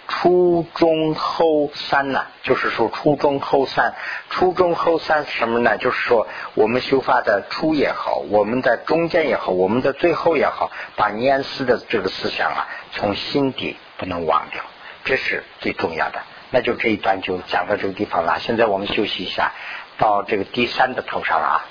[0.06, 3.94] 初中后三呢，就是说初中后三，
[4.30, 5.76] 初中后三什么呢？
[5.76, 14.62] 就是说我们修法的初也好，我们的中间也好，我们的最后也好，把念思的这个思想啊，从心底不能忘掉，
[15.04, 16.20] 这是最重要的。
[16.50, 18.38] 那就这一段就讲到这个地方了。
[18.40, 19.52] 现在我们休息一下，
[19.98, 21.66] 到这个第三的头上了啊。